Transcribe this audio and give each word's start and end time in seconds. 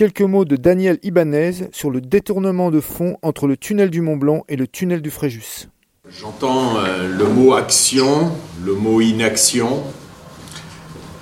Quelques 0.00 0.22
mots 0.22 0.46
de 0.46 0.56
Daniel 0.56 0.98
Ibanez 1.02 1.68
sur 1.72 1.90
le 1.90 2.00
détournement 2.00 2.70
de 2.70 2.80
fonds 2.80 3.18
entre 3.20 3.46
le 3.46 3.58
tunnel 3.58 3.90
du 3.90 4.00
Mont 4.00 4.16
Blanc 4.16 4.44
et 4.48 4.56
le 4.56 4.66
tunnel 4.66 5.02
du 5.02 5.10
Fréjus. 5.10 5.68
J'entends 6.08 6.78
euh, 6.78 7.06
le 7.06 7.26
mot 7.26 7.52
action, 7.52 8.32
le 8.64 8.72
mot 8.72 9.02
inaction, 9.02 9.82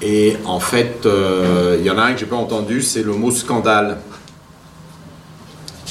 et 0.01 0.37
en 0.45 0.61
fait, 0.61 1.07
euh, 1.07 1.77
il 1.81 1.85
y 1.85 1.91
en 1.91 1.99
a 1.99 2.03
un 2.03 2.13
que 2.13 2.21
j'ai 2.21 2.27
pas 2.27 2.37
entendu, 2.37 2.81
c'est 2.81 3.03
le 3.03 3.15
mot 3.15 3.33
scandale. 3.33 3.99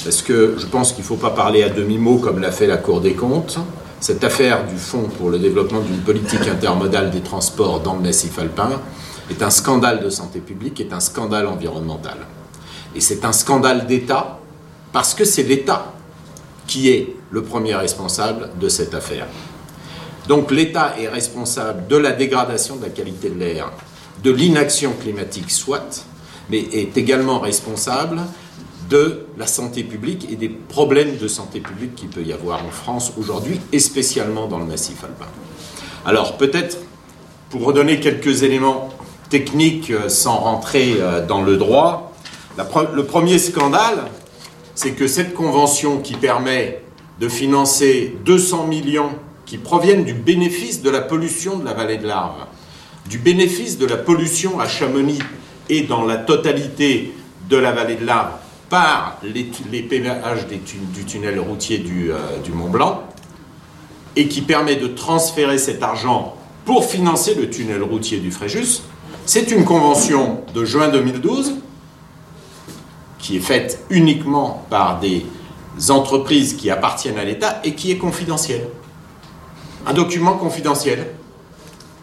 Parce 0.02 0.22
que 0.22 0.56
je 0.58 0.64
pense 0.64 0.92
qu'il 0.92 1.02
ne 1.02 1.08
faut 1.08 1.16
pas 1.16 1.32
parler 1.32 1.62
à 1.62 1.68
demi-mot 1.68 2.16
comme 2.16 2.38
l'a 2.38 2.52
fait 2.52 2.66
la 2.66 2.78
Cour 2.78 3.02
des 3.02 3.12
comptes. 3.12 3.58
Cette 4.00 4.24
affaire 4.24 4.66
du 4.66 4.78
Fonds 4.78 5.10
pour 5.18 5.28
le 5.28 5.38
développement 5.38 5.80
d'une 5.80 6.00
politique 6.00 6.48
intermodale 6.48 7.10
des 7.10 7.20
transports 7.20 7.80
dans 7.80 7.96
le 7.96 8.00
massif 8.00 8.38
alpin 8.38 8.80
est 9.28 9.42
un 9.42 9.50
scandale 9.50 10.02
de 10.02 10.08
santé 10.08 10.38
publique, 10.40 10.80
est 10.80 10.94
un 10.94 11.00
scandale 11.00 11.48
environnemental. 11.48 12.16
Et 12.94 13.00
c'est 13.00 13.24
un 13.24 13.32
scandale 13.32 13.86
d'État 13.86 14.38
parce 14.92 15.14
que 15.14 15.24
c'est 15.24 15.42
l'État 15.42 15.92
qui 16.66 16.88
est 16.88 17.14
le 17.30 17.42
premier 17.42 17.74
responsable 17.74 18.50
de 18.60 18.68
cette 18.68 18.94
affaire. 18.94 19.26
Donc 20.28 20.50
l'État 20.50 20.94
est 20.98 21.08
responsable 21.08 21.86
de 21.86 21.96
la 21.96 22.12
dégradation 22.12 22.76
de 22.76 22.82
la 22.82 22.90
qualité 22.90 23.30
de 23.30 23.38
l'air, 23.38 23.72
de 24.22 24.30
l'inaction 24.30 24.92
climatique 25.00 25.50
soit, 25.50 26.06
mais 26.50 26.58
est 26.72 26.96
également 26.96 27.38
responsable 27.38 28.20
de 28.90 29.26
la 29.36 29.46
santé 29.46 29.84
publique 29.84 30.26
et 30.30 30.36
des 30.36 30.48
problèmes 30.48 31.16
de 31.16 31.28
santé 31.28 31.60
publique 31.60 31.94
qu'il 31.94 32.08
peut 32.08 32.22
y 32.22 32.32
avoir 32.32 32.64
en 32.64 32.70
France 32.70 33.12
aujourd'hui, 33.18 33.60
et 33.72 33.78
spécialement 33.78 34.46
dans 34.46 34.58
le 34.58 34.64
massif 34.64 35.04
alpin. 35.04 35.30
Alors 36.06 36.36
peut-être, 36.36 36.78
pour 37.50 37.64
redonner 37.64 38.00
quelques 38.00 38.42
éléments 38.42 38.90
techniques 39.30 39.90
euh, 39.90 40.08
sans 40.08 40.36
rentrer 40.36 40.96
euh, 41.00 41.26
dans 41.26 41.42
le 41.42 41.56
droit, 41.56 42.07
le 42.94 43.04
premier 43.04 43.38
scandale, 43.38 44.06
c'est 44.74 44.92
que 44.92 45.06
cette 45.06 45.34
convention 45.34 45.98
qui 45.98 46.14
permet 46.14 46.82
de 47.20 47.28
financer 47.28 48.16
200 48.24 48.66
millions 48.66 49.10
qui 49.46 49.58
proviennent 49.58 50.04
du 50.04 50.14
bénéfice 50.14 50.82
de 50.82 50.90
la 50.90 51.00
pollution 51.00 51.58
de 51.58 51.64
la 51.64 51.74
vallée 51.74 51.96
de 51.96 52.06
l'Arve, 52.06 52.46
du 53.08 53.18
bénéfice 53.18 53.78
de 53.78 53.86
la 53.86 53.96
pollution 53.96 54.60
à 54.60 54.68
Chamonix 54.68 55.18
et 55.68 55.82
dans 55.82 56.04
la 56.04 56.16
totalité 56.16 57.14
de 57.48 57.56
la 57.56 57.72
vallée 57.72 57.96
de 57.96 58.04
l'Arve 58.04 58.32
par 58.68 59.18
les, 59.22 59.44
péages 59.82 60.46
du 60.46 61.04
tunnel 61.04 61.40
routier 61.40 61.78
du, 61.78 62.12
euh, 62.12 62.16
du 62.44 62.52
Mont 62.52 62.68
Blanc, 62.68 63.02
et 64.14 64.28
qui 64.28 64.42
permet 64.42 64.76
de 64.76 64.88
transférer 64.88 65.58
cet 65.58 65.82
argent 65.82 66.36
pour 66.66 66.84
financer 66.84 67.34
le 67.34 67.48
tunnel 67.48 67.82
routier 67.82 68.18
du 68.18 68.30
Fréjus. 68.30 68.82
C'est 69.24 69.50
une 69.50 69.64
convention 69.64 70.42
de 70.54 70.64
juin 70.66 70.88
2012 70.88 71.54
qui 73.28 73.36
est 73.36 73.40
faite 73.40 73.84
uniquement 73.90 74.64
par 74.70 75.00
des 75.00 75.26
entreprises 75.90 76.54
qui 76.54 76.70
appartiennent 76.70 77.18
à 77.18 77.24
l'État 77.24 77.60
et 77.62 77.74
qui 77.74 77.90
est 77.90 77.98
confidentielle. 77.98 78.66
Un 79.86 79.92
document 79.92 80.32
confidentiel, 80.38 81.08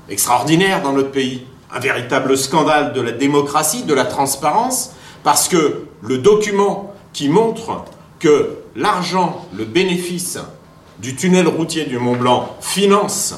extraordinaire 0.08 0.84
dans 0.84 0.94
notre 0.94 1.10
pays, 1.10 1.48
un 1.74 1.80
véritable 1.80 2.38
scandale 2.38 2.94
de 2.94 3.02
la 3.02 3.12
démocratie, 3.12 3.82
de 3.82 3.94
la 3.96 4.06
transparence, 4.06 4.92
parce 5.24 5.48
que 5.48 5.86
le 6.04 6.20
document 6.20 6.94
qui 7.12 7.28
montre 7.28 7.86
que 8.20 8.58
l'argent, 8.76 9.48
le 9.58 9.66
bénéfice 9.66 10.38
du 11.00 11.16
tunnel 11.16 11.48
routier 11.48 11.86
du 11.86 11.98
Mont 11.98 12.18
Blanc 12.18 12.56
finance 12.62 13.34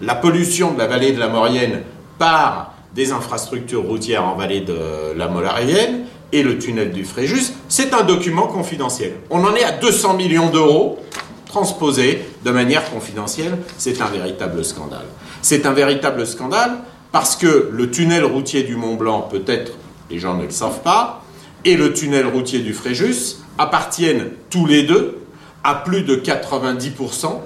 la 0.00 0.14
pollution 0.14 0.72
de 0.72 0.78
la 0.78 0.86
vallée 0.86 1.12
de 1.12 1.20
la 1.20 1.28
Maurienne 1.28 1.82
par 2.18 2.72
des 2.94 3.12
infrastructures 3.12 3.82
routières 3.82 4.24
en 4.24 4.36
vallée 4.36 4.62
de 4.62 5.12
la 5.14 5.28
Maurienne 5.28 6.06
et 6.32 6.42
le 6.42 6.58
tunnel 6.58 6.92
du 6.92 7.04
Fréjus, 7.04 7.52
c'est 7.68 7.92
un 7.92 8.02
document 8.02 8.46
confidentiel. 8.46 9.14
On 9.30 9.44
en 9.44 9.54
est 9.54 9.64
à 9.64 9.72
200 9.72 10.14
millions 10.14 10.50
d'euros 10.50 10.98
transposés 11.46 12.24
de 12.44 12.50
manière 12.50 12.88
confidentielle. 12.90 13.58
C'est 13.76 14.00
un 14.00 14.06
véritable 14.06 14.64
scandale. 14.64 15.06
C'est 15.42 15.66
un 15.66 15.72
véritable 15.72 16.26
scandale 16.26 16.78
parce 17.12 17.36
que 17.36 17.70
le 17.72 17.90
tunnel 17.90 18.24
routier 18.24 18.62
du 18.62 18.76
Mont 18.76 18.94
Blanc, 18.94 19.22
peut-être 19.22 19.72
les 20.10 20.18
gens 20.18 20.34
ne 20.34 20.44
le 20.44 20.50
savent 20.50 20.82
pas, 20.82 21.24
et 21.64 21.76
le 21.76 21.92
tunnel 21.92 22.26
routier 22.26 22.60
du 22.60 22.72
Fréjus 22.72 23.36
appartiennent 23.58 24.30
tous 24.48 24.66
les 24.66 24.84
deux 24.84 25.18
à 25.64 25.74
plus 25.74 26.02
de 26.02 26.16
90% 26.16 27.40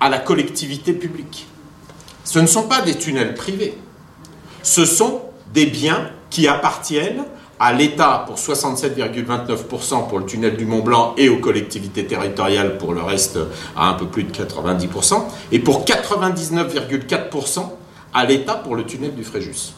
à 0.00 0.08
la 0.08 0.18
collectivité 0.18 0.92
publique. 0.92 1.46
Ce 2.24 2.38
ne 2.38 2.46
sont 2.46 2.68
pas 2.68 2.82
des 2.82 2.94
tunnels 2.94 3.34
privés, 3.34 3.76
ce 4.62 4.84
sont 4.84 5.22
des 5.52 5.66
biens 5.66 6.10
qui 6.30 6.46
appartiennent 6.46 7.24
à 7.60 7.72
l'État 7.72 8.24
pour 8.26 8.36
67,29% 8.36 10.08
pour 10.08 10.18
le 10.18 10.26
tunnel 10.26 10.56
du 10.56 10.64
Mont 10.64 10.80
Blanc 10.80 11.14
et 11.16 11.28
aux 11.28 11.38
collectivités 11.38 12.06
territoriales 12.06 12.78
pour 12.78 12.94
le 12.94 13.02
reste 13.02 13.38
à 13.76 13.88
un 13.88 13.94
peu 13.94 14.06
plus 14.06 14.24
de 14.24 14.32
90%, 14.32 15.22
et 15.52 15.58
pour 15.58 15.84
99,4% 15.84 17.70
à 18.14 18.24
l'État 18.24 18.54
pour 18.54 18.76
le 18.76 18.84
tunnel 18.84 19.14
du 19.14 19.24
Fréjus. 19.24 19.74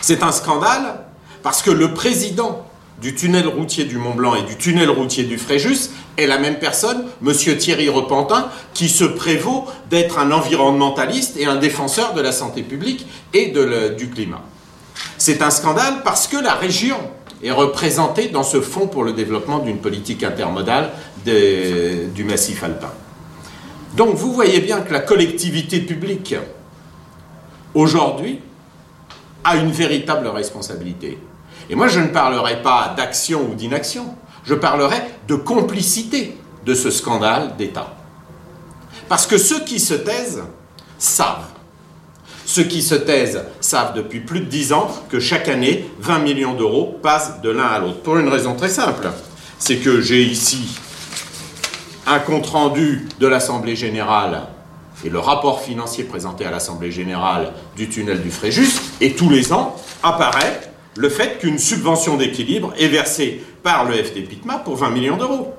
C'est 0.00 0.22
un 0.22 0.32
scandale 0.32 1.06
parce 1.42 1.62
que 1.62 1.70
le 1.70 1.94
président 1.94 2.66
du 3.00 3.14
tunnel 3.14 3.46
routier 3.48 3.84
du 3.84 3.98
Mont 3.98 4.14
Blanc 4.14 4.34
et 4.34 4.42
du 4.42 4.56
tunnel 4.56 4.88
routier 4.88 5.24
du 5.24 5.38
Fréjus 5.38 5.90
est 6.16 6.26
la 6.26 6.38
même 6.38 6.58
personne, 6.58 7.04
M. 7.26 7.32
Thierry 7.58 7.88
Repentin, 7.88 8.48
qui 8.72 8.88
se 8.88 9.04
prévaut 9.04 9.66
d'être 9.90 10.18
un 10.18 10.30
environnementaliste 10.30 11.36
et 11.36 11.46
un 11.46 11.56
défenseur 11.56 12.14
de 12.14 12.20
la 12.20 12.32
santé 12.32 12.62
publique 12.62 13.06
et 13.32 13.52
du 13.96 14.10
climat. 14.10 14.42
C'est 15.18 15.42
un 15.42 15.50
scandale 15.50 16.02
parce 16.04 16.26
que 16.26 16.36
la 16.36 16.54
région 16.54 16.96
est 17.42 17.50
représentée 17.50 18.28
dans 18.28 18.42
ce 18.42 18.60
fonds 18.60 18.86
pour 18.86 19.04
le 19.04 19.12
développement 19.12 19.58
d'une 19.58 19.78
politique 19.78 20.22
intermodale 20.22 20.90
du 21.24 22.24
massif 22.24 22.62
alpin. 22.62 22.90
Donc 23.94 24.16
vous 24.16 24.32
voyez 24.32 24.60
bien 24.60 24.80
que 24.80 24.92
la 24.92 25.00
collectivité 25.00 25.80
publique, 25.80 26.34
aujourd'hui, 27.74 28.40
a 29.44 29.56
une 29.56 29.70
véritable 29.70 30.26
responsabilité. 30.28 31.18
Et 31.70 31.74
moi, 31.74 31.88
je 31.88 32.00
ne 32.00 32.08
parlerai 32.08 32.62
pas 32.62 32.94
d'action 32.96 33.48
ou 33.50 33.54
d'inaction, 33.54 34.16
je 34.44 34.54
parlerai 34.54 34.96
de 35.28 35.34
complicité 35.34 36.36
de 36.66 36.74
ce 36.74 36.90
scandale 36.90 37.56
d'État. 37.56 37.94
Parce 39.08 39.26
que 39.26 39.38
ceux 39.38 39.60
qui 39.64 39.78
se 39.78 39.94
taisent 39.94 40.42
savent 40.98 41.48
ceux 42.46 42.64
qui 42.64 42.82
se 42.82 42.94
taisent 42.94 43.42
savent 43.60 43.94
depuis 43.94 44.20
plus 44.20 44.40
de 44.40 44.46
dix 44.46 44.72
ans 44.72 44.88
que 45.08 45.20
chaque 45.20 45.48
année, 45.48 45.88
20 46.00 46.18
millions 46.20 46.54
d'euros 46.54 46.98
passent 47.02 47.40
de 47.42 47.50
l'un 47.50 47.64
à 47.64 47.78
l'autre. 47.78 48.00
Pour 48.00 48.18
une 48.18 48.28
raison 48.28 48.54
très 48.54 48.68
simple, 48.68 49.08
c'est 49.58 49.76
que 49.76 50.00
j'ai 50.00 50.22
ici 50.22 50.78
un 52.06 52.18
compte-rendu 52.18 53.08
de 53.18 53.26
l'Assemblée 53.26 53.76
générale 53.76 54.42
et 55.04 55.10
le 55.10 55.18
rapport 55.18 55.62
financier 55.62 56.04
présenté 56.04 56.44
à 56.44 56.50
l'Assemblée 56.50 56.90
générale 56.90 57.52
du 57.76 57.88
tunnel 57.88 58.22
du 58.22 58.30
Fréjus, 58.30 58.80
et 59.00 59.12
tous 59.12 59.28
les 59.28 59.52
ans 59.52 59.76
apparaît 60.02 60.60
le 60.96 61.08
fait 61.08 61.38
qu'une 61.38 61.58
subvention 61.58 62.16
d'équilibre 62.16 62.72
est 62.78 62.88
versée 62.88 63.42
par 63.62 63.84
le 63.84 63.94
FD 63.94 64.24
Pitma 64.28 64.58
pour 64.58 64.76
20 64.76 64.90
millions 64.90 65.16
d'euros. 65.16 65.54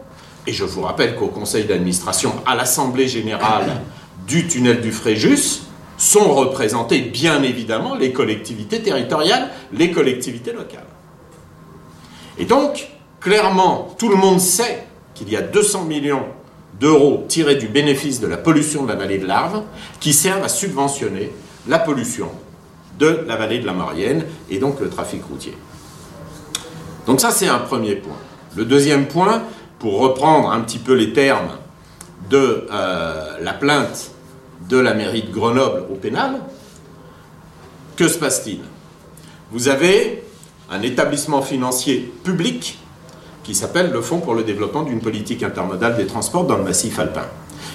Et 0.47 0.53
je 0.53 0.63
vous 0.63 0.81
rappelle 0.81 1.15
qu'au 1.15 1.27
conseil 1.27 1.65
d'administration, 1.65 2.33
à 2.45 2.55
l'Assemblée 2.55 3.07
générale 3.07 3.81
du 4.27 4.47
tunnel 4.47 4.81
du 4.81 4.91
Fréjus, 4.91 5.64
sont 5.97 6.33
représentées 6.33 7.01
bien 7.01 7.41
évidemment 7.43 7.95
les 7.95 8.11
collectivités 8.11 8.81
territoriales, 8.81 9.49
les 9.71 9.91
collectivités 9.91 10.51
locales. 10.51 10.85
Et 12.37 12.45
donc, 12.45 12.89
clairement, 13.19 13.95
tout 13.97 14.09
le 14.09 14.15
monde 14.15 14.39
sait 14.39 14.85
qu'il 15.13 15.29
y 15.29 15.37
a 15.37 15.41
200 15.41 15.85
millions 15.85 16.25
d'euros 16.79 17.25
tirés 17.27 17.55
du 17.55 17.67
bénéfice 17.67 18.19
de 18.19 18.27
la 18.27 18.37
pollution 18.37 18.83
de 18.83 18.89
la 18.89 18.95
vallée 18.95 19.17
de 19.17 19.25
l'Arve 19.25 19.63
qui 19.99 20.11
servent 20.11 20.43
à 20.43 20.49
subventionner 20.49 21.31
la 21.67 21.79
pollution 21.79 22.29
de 22.99 23.23
la 23.27 23.35
vallée 23.37 23.59
de 23.59 23.65
la 23.65 23.73
Maurienne 23.73 24.25
et 24.49 24.57
donc 24.57 24.79
le 24.79 24.89
trafic 24.89 25.23
routier. 25.23 25.57
Donc 27.07 27.21
ça, 27.21 27.31
c'est 27.31 27.47
un 27.47 27.59
premier 27.59 27.95
point. 27.95 28.17
Le 28.55 28.65
deuxième 28.65 29.07
point, 29.07 29.43
pour 29.79 29.99
reprendre 29.99 30.51
un 30.51 30.61
petit 30.61 30.79
peu 30.79 30.93
les 30.93 31.13
termes 31.13 31.57
de 32.29 32.67
euh, 32.71 33.37
la 33.41 33.53
plainte 33.53 34.11
de 34.69 34.77
la 34.77 34.93
mairie 34.93 35.23
de 35.23 35.31
Grenoble 35.31 35.85
au 35.91 35.95
pénal, 35.95 36.41
que 37.95 38.07
se 38.07 38.17
passe-t-il? 38.17 38.59
Vous 39.51 39.67
avez 39.67 40.23
un 40.69 40.81
établissement 40.81 41.41
financier 41.41 42.11
public 42.23 42.79
qui 43.43 43.53
s'appelle 43.53 43.91
le 43.91 44.01
Fonds 44.01 44.19
pour 44.19 44.33
le 44.33 44.43
développement 44.43 44.83
d'une 44.83 44.99
politique 44.99 45.43
intermodale 45.43 45.95
des 45.95 46.07
transports 46.07 46.45
dans 46.45 46.57
le 46.57 46.63
massif 46.63 46.97
alpin, 46.97 47.27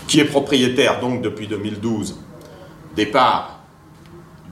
qui 0.08 0.18
est 0.18 0.24
propriétaire 0.24 1.00
donc 1.00 1.22
depuis 1.22 1.46
2012 1.46 2.18
des 2.96 3.06
parts 3.06 3.60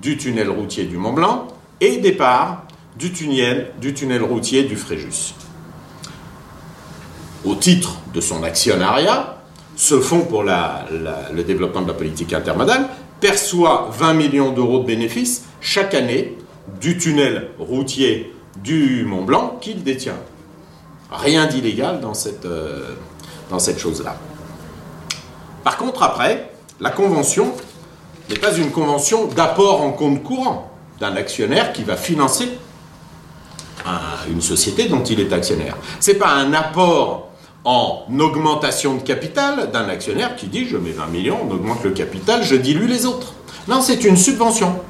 du 0.01 0.17
tunnel 0.17 0.49
routier 0.49 0.85
du 0.85 0.97
Mont 0.97 1.13
Blanc 1.13 1.49
et 1.81 1.99
des 1.99 2.13
parts 2.13 2.65
du 2.97 3.13
tunnel, 3.13 3.73
du 3.81 3.95
tunnel 3.95 4.23
routier 4.23 4.65
du 4.65 4.77
Fréjus. 4.77 5.35
Au 7.45 7.55
titre 7.57 7.97
de 8.15 8.21
son 8.21 8.43
actionnariat, 8.43 9.38
ce 9.79 10.01
fonds 10.01 10.23
pour 10.23 10.43
le 10.43 11.43
développement 11.45 11.83
de 11.83 11.87
la 11.87 11.95
politique 11.95 12.33
intermodale 12.33 12.89
perçoit 13.21 13.89
20 13.93 14.15
millions 14.15 14.51
d'euros 14.51 14.81
de 14.81 14.85
bénéfices 14.85 15.45
chaque 15.61 15.95
année 15.95 16.37
du 16.81 16.99
tunnel 16.99 17.51
routier 17.61 18.35
du 18.57 19.05
Mont 19.05 19.23
Blanc 19.23 19.57
qu'il 19.61 19.85
détient. 19.85 20.19
Rien 21.13 21.47
d'illégal 21.47 22.01
dans 22.01 22.13
cette, 22.13 22.45
euh, 22.45 22.97
cette 23.59 23.79
chose-là. 23.79 24.17
Par 25.63 25.77
contre, 25.77 26.03
après, 26.03 26.51
la 26.81 26.91
convention 26.91 27.53
n'est 28.29 28.37
pas 28.37 28.55
une 28.57 28.73
convention 28.73 29.27
d'apport 29.27 29.81
en 29.83 29.93
compte 29.93 30.25
courant 30.25 30.73
d'un 30.99 31.15
actionnaire 31.15 31.73
qui 31.73 31.85
va 31.85 31.97
financer 31.97 32.49
une 34.29 34.43
société 34.43 34.89
dont 34.89 35.05
il 35.05 35.21
est 35.21 35.33
actionnaire. 35.33 35.77
Ce 36.01 36.11
n'est 36.11 36.19
pas 36.19 36.33
un 36.33 36.53
apport 36.53 37.28
en 37.71 38.07
augmentation 38.19 38.95
de 38.95 39.03
capital 39.03 39.71
d'un 39.71 39.91
actionnaire 39.91 40.37
qui 40.37 40.47
dit 40.47 40.67
je 40.67 40.79
mets 40.79 40.93
20 40.93 41.09
millions, 41.09 41.39
on 41.47 41.53
augmente 41.53 41.85
le 41.85 41.91
capital, 41.91 42.43
je 42.43 42.57
dilue 42.57 42.87
les 42.87 43.05
autres. 43.05 43.35
Non, 43.69 43.83
c'est 43.83 44.05
une 44.05 44.17
subvention. 44.17 44.81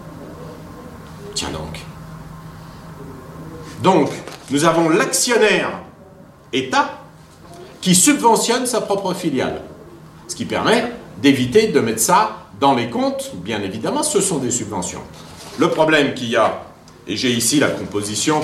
Tiens 1.35 1.51
donc. 1.51 1.81
Donc, 3.83 4.11
nous 4.53 4.65
avons 4.65 4.91
l'actionnaire 4.91 5.81
État 6.53 7.01
qui 7.81 7.97
subventionne 7.97 8.65
sa 8.65 8.81
propre 8.81 9.13
filiale. 9.13 9.63
Ce 10.29 10.37
qui 10.37 10.45
permet 10.45 10.93
d'éviter 11.21 11.67
de 11.67 11.81
mettre 11.81 12.01
ça 12.01 12.47
dans 12.61 12.77
les 12.77 12.91
comptes. 12.91 13.33
Bien 13.35 13.61
évidemment, 13.61 14.05
ce 14.05 14.21
sont 14.21 14.39
des 14.39 14.53
subventions. 14.53 15.03
Le 15.59 15.69
problème 15.69 16.15
qu'il 16.15 16.29
y 16.29 16.37
a, 16.37 16.63
et 17.09 17.17
j'ai 17.17 17.33
ici 17.33 17.59
la 17.59 17.71
composition 17.71 18.41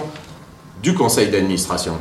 du 0.82 0.92
conseil 0.92 1.28
d'administration, 1.30 1.96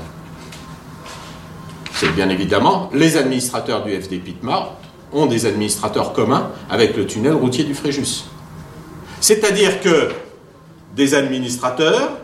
c'est 2.04 2.12
bien 2.12 2.30
évidemment 2.30 2.90
les 2.94 3.16
administrateurs 3.16 3.84
du 3.84 3.94
FD 3.94 4.20
Pitmar 4.20 4.74
ont 5.14 5.26
des 5.26 5.46
administrateurs 5.46 6.12
communs 6.12 6.50
avec 6.70 6.98
le 6.98 7.06
tunnel 7.06 7.34
routier 7.34 7.64
du 7.64 7.74
Fréjus. 7.74 8.26
C'est-à-dire 9.22 9.80
que 9.80 10.10
des 10.96 11.14
administrateurs 11.16 12.18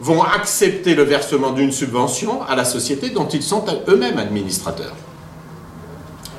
vont 0.00 0.22
accepter 0.22 0.94
le 0.94 1.04
versement 1.04 1.52
d'une 1.52 1.72
subvention 1.72 2.42
à 2.42 2.54
la 2.54 2.64
société 2.66 3.10
dont 3.10 3.26
ils 3.28 3.42
sont 3.42 3.64
eux-mêmes 3.88 4.18
administrateurs. 4.18 4.94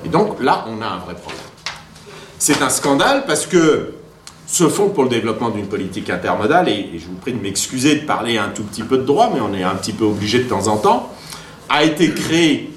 Et 0.05 0.09
donc 0.09 0.39
là, 0.39 0.65
on 0.67 0.81
a 0.81 0.87
un 0.87 0.97
vrai 0.97 1.15
problème. 1.15 1.41
C'est 2.37 2.61
un 2.61 2.69
scandale 2.69 3.23
parce 3.25 3.47
que 3.47 3.95
ce 4.45 4.69
fonds 4.69 4.89
pour 4.89 5.03
le 5.03 5.09
développement 5.09 5.49
d'une 5.49 5.67
politique 5.67 6.11
intermodale, 6.11 6.69
et, 6.69 6.91
je 6.99 7.07
vous 7.07 7.15
prie 7.15 7.33
de 7.33 7.41
m'excuser 7.41 7.95
de 7.95 8.05
parler 8.05 8.37
un 8.37 8.49
tout 8.49 8.63
petit 8.63 8.83
peu 8.83 8.97
de 8.97 9.03
droit, 9.03 9.31
mais 9.33 9.41
on 9.41 9.53
est 9.55 9.63
un 9.63 9.73
petit 9.73 9.93
peu 9.93 10.03
obligé 10.05 10.39
de 10.39 10.49
temps 10.49 10.67
en 10.67 10.77
temps, 10.77 11.11
a 11.69 11.83
été 11.83 12.11
créé 12.11 12.74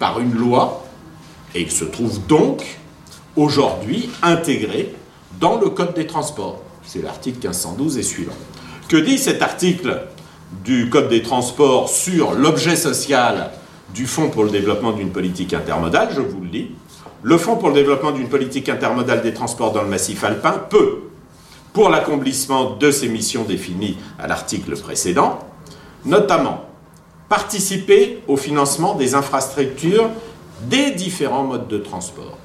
par 0.00 0.18
une 0.18 0.34
loi 0.34 0.82
et 1.54 1.60
il 1.60 1.70
se 1.70 1.84
trouve 1.84 2.26
donc 2.26 2.64
aujourd'hui 3.36 4.10
intégré 4.22 4.92
dans 5.38 5.60
le 5.60 5.70
Code 5.70 5.94
des 5.94 6.08
transports. 6.08 6.60
C'est 6.82 7.02
l'article 7.02 7.38
1512 7.38 7.98
et 7.98 8.02
suivant. 8.02 8.32
Que 8.88 8.96
dit 8.96 9.18
cet 9.18 9.42
article 9.42 10.06
du 10.64 10.90
Code 10.90 11.08
des 11.08 11.22
transports 11.22 11.88
sur 11.88 12.32
l'objet 12.32 12.74
social 12.74 13.50
du 13.94 14.06
Fonds 14.06 14.30
pour 14.30 14.42
le 14.42 14.50
développement 14.50 14.92
d'une 14.92 15.10
politique 15.10 15.54
intermodale? 15.54 16.08
Je 16.16 16.20
vous 16.20 16.40
le 16.40 16.48
dis. 16.48 16.70
Le 17.22 17.36
Fonds 17.36 17.56
pour 17.56 17.68
le 17.68 17.74
développement 17.74 18.10
d'une 18.10 18.28
politique 18.28 18.68
intermodale 18.68 19.22
des 19.22 19.34
transports 19.34 19.72
dans 19.72 19.82
le 19.82 19.88
massif 19.88 20.24
alpin 20.24 20.52
peut, 20.52 21.00
pour 21.74 21.90
l'accomplissement 21.90 22.76
de 22.76 22.90
ses 22.90 23.08
missions 23.08 23.44
définies 23.44 23.98
à 24.18 24.26
l'article 24.26 24.74
précédent, 24.76 25.38
notamment 26.06 26.69
participer 27.30 28.22
au 28.26 28.36
financement 28.36 28.94
des 28.94 29.14
infrastructures 29.14 30.10
des 30.62 30.90
différents 30.90 31.44
modes 31.44 31.68
de 31.68 31.78
transport. 31.78 32.36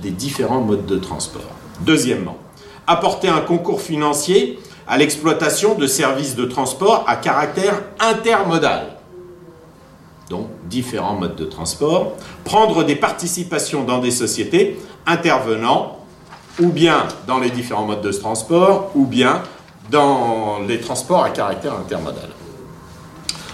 Des 0.00 0.12
différents 0.12 0.60
modes 0.60 0.86
de 0.86 0.96
transport. 0.96 1.50
Deuxièmement, 1.80 2.38
apporter 2.86 3.28
un 3.28 3.40
concours 3.40 3.82
financier 3.82 4.60
à 4.86 4.96
l'exploitation 4.96 5.74
de 5.74 5.88
services 5.88 6.36
de 6.36 6.44
transport 6.44 7.04
à 7.08 7.16
caractère 7.16 7.82
intermodal. 7.98 8.96
Donc, 10.30 10.46
différents 10.66 11.16
modes 11.16 11.36
de 11.36 11.44
transport. 11.44 12.12
Prendre 12.44 12.84
des 12.84 12.96
participations 12.96 13.82
dans 13.82 13.98
des 13.98 14.12
sociétés 14.12 14.78
intervenant 15.04 15.98
ou 16.60 16.68
bien 16.68 17.08
dans 17.26 17.40
les 17.40 17.50
différents 17.50 17.84
modes 17.84 18.02
de 18.02 18.12
transport, 18.12 18.90
ou 18.94 19.04
bien 19.04 19.42
dans 19.90 20.60
les 20.66 20.80
transports 20.80 21.24
à 21.24 21.30
caractère 21.30 21.74
intermodal. 21.74 22.37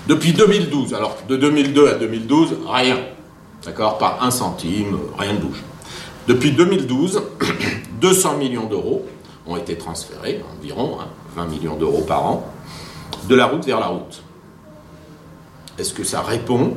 Depuis 0.07 0.35
2012, 0.35 0.93
alors 0.93 1.17
de 1.29 1.37
2002 1.37 1.89
à 1.89 1.95
2012, 1.95 2.57
rien. 2.67 2.99
D'accord? 3.65 3.97
Pas 3.97 4.19
un 4.21 4.31
centime, 4.31 4.99
rien 5.19 5.33
ne 5.33 5.39
bouge. 5.39 5.63
Depuis 6.29 6.53
2012, 6.53 7.23
200 8.01 8.37
millions 8.39 8.67
d'euros 8.67 9.07
ont 9.47 9.57
été 9.57 9.77
transférés, 9.79 10.43
environ 10.59 10.99
20 11.37 11.43
hein, 11.43 11.47
millions 11.47 11.77
d'euros 11.77 12.03
par 12.03 12.27
an, 12.27 12.53
de 13.29 13.35
la 13.35 13.47
route 13.47 13.65
vers 13.65 13.81
la 13.81 13.87
route. 13.87 14.23
Est-ce 15.79 15.95
que 15.95 16.05
ça 16.05 16.21
répond 16.21 16.75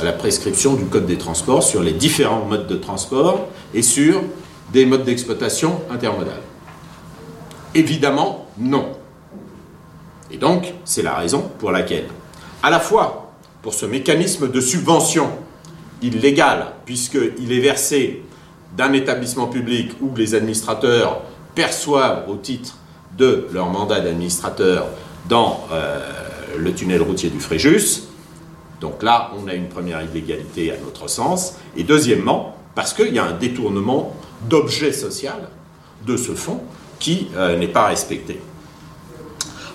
à 0.00 0.04
la 0.04 0.12
prescription 0.12 0.74
du 0.74 0.84
Code 0.86 1.06
des 1.06 1.18
transports 1.18 1.62
sur 1.62 1.82
les 1.82 1.92
différents 1.92 2.44
modes 2.44 2.68
de 2.68 2.76
transport 2.76 3.48
et 3.74 3.82
sur 3.82 4.22
des 4.72 4.86
modes 4.86 5.04
d'exploitation 5.04 5.80
intermodales? 5.90 6.42
Évidemment, 7.74 8.46
non. 8.58 8.92
Et 10.30 10.36
donc, 10.36 10.72
c'est 10.84 11.02
la 11.02 11.14
raison 11.14 11.50
pour 11.58 11.72
laquelle, 11.72 12.06
à 12.64 12.70
la 12.70 12.80
fois 12.80 13.30
pour 13.60 13.74
ce 13.74 13.84
mécanisme 13.84 14.50
de 14.50 14.58
subvention 14.58 15.28
illégal, 16.00 16.72
puisqu'il 16.86 17.52
est 17.52 17.60
versé 17.60 18.22
d'un 18.74 18.94
établissement 18.94 19.48
public 19.48 19.92
où 20.00 20.16
les 20.16 20.34
administrateurs 20.34 21.20
perçoivent 21.54 22.24
au 22.26 22.36
titre 22.36 22.78
de 23.18 23.48
leur 23.52 23.68
mandat 23.68 24.00
d'administrateur 24.00 24.86
dans 25.28 25.66
euh, 25.72 26.00
le 26.56 26.72
tunnel 26.72 27.02
routier 27.02 27.28
du 27.28 27.38
Fréjus. 27.38 28.04
Donc 28.80 29.02
là, 29.02 29.30
on 29.38 29.46
a 29.46 29.52
une 29.52 29.68
première 29.68 30.00
illégalité 30.02 30.72
à 30.72 30.78
notre 30.78 31.06
sens. 31.06 31.56
Et 31.76 31.84
deuxièmement, 31.84 32.56
parce 32.74 32.94
qu'il 32.94 33.12
y 33.12 33.18
a 33.18 33.24
un 33.24 33.32
détournement 33.32 34.16
d'objet 34.48 34.92
social 34.92 35.48
de 36.06 36.16
ce 36.16 36.32
fonds 36.32 36.62
qui 36.98 37.28
euh, 37.36 37.58
n'est 37.58 37.68
pas 37.68 37.88
respecté. 37.88 38.40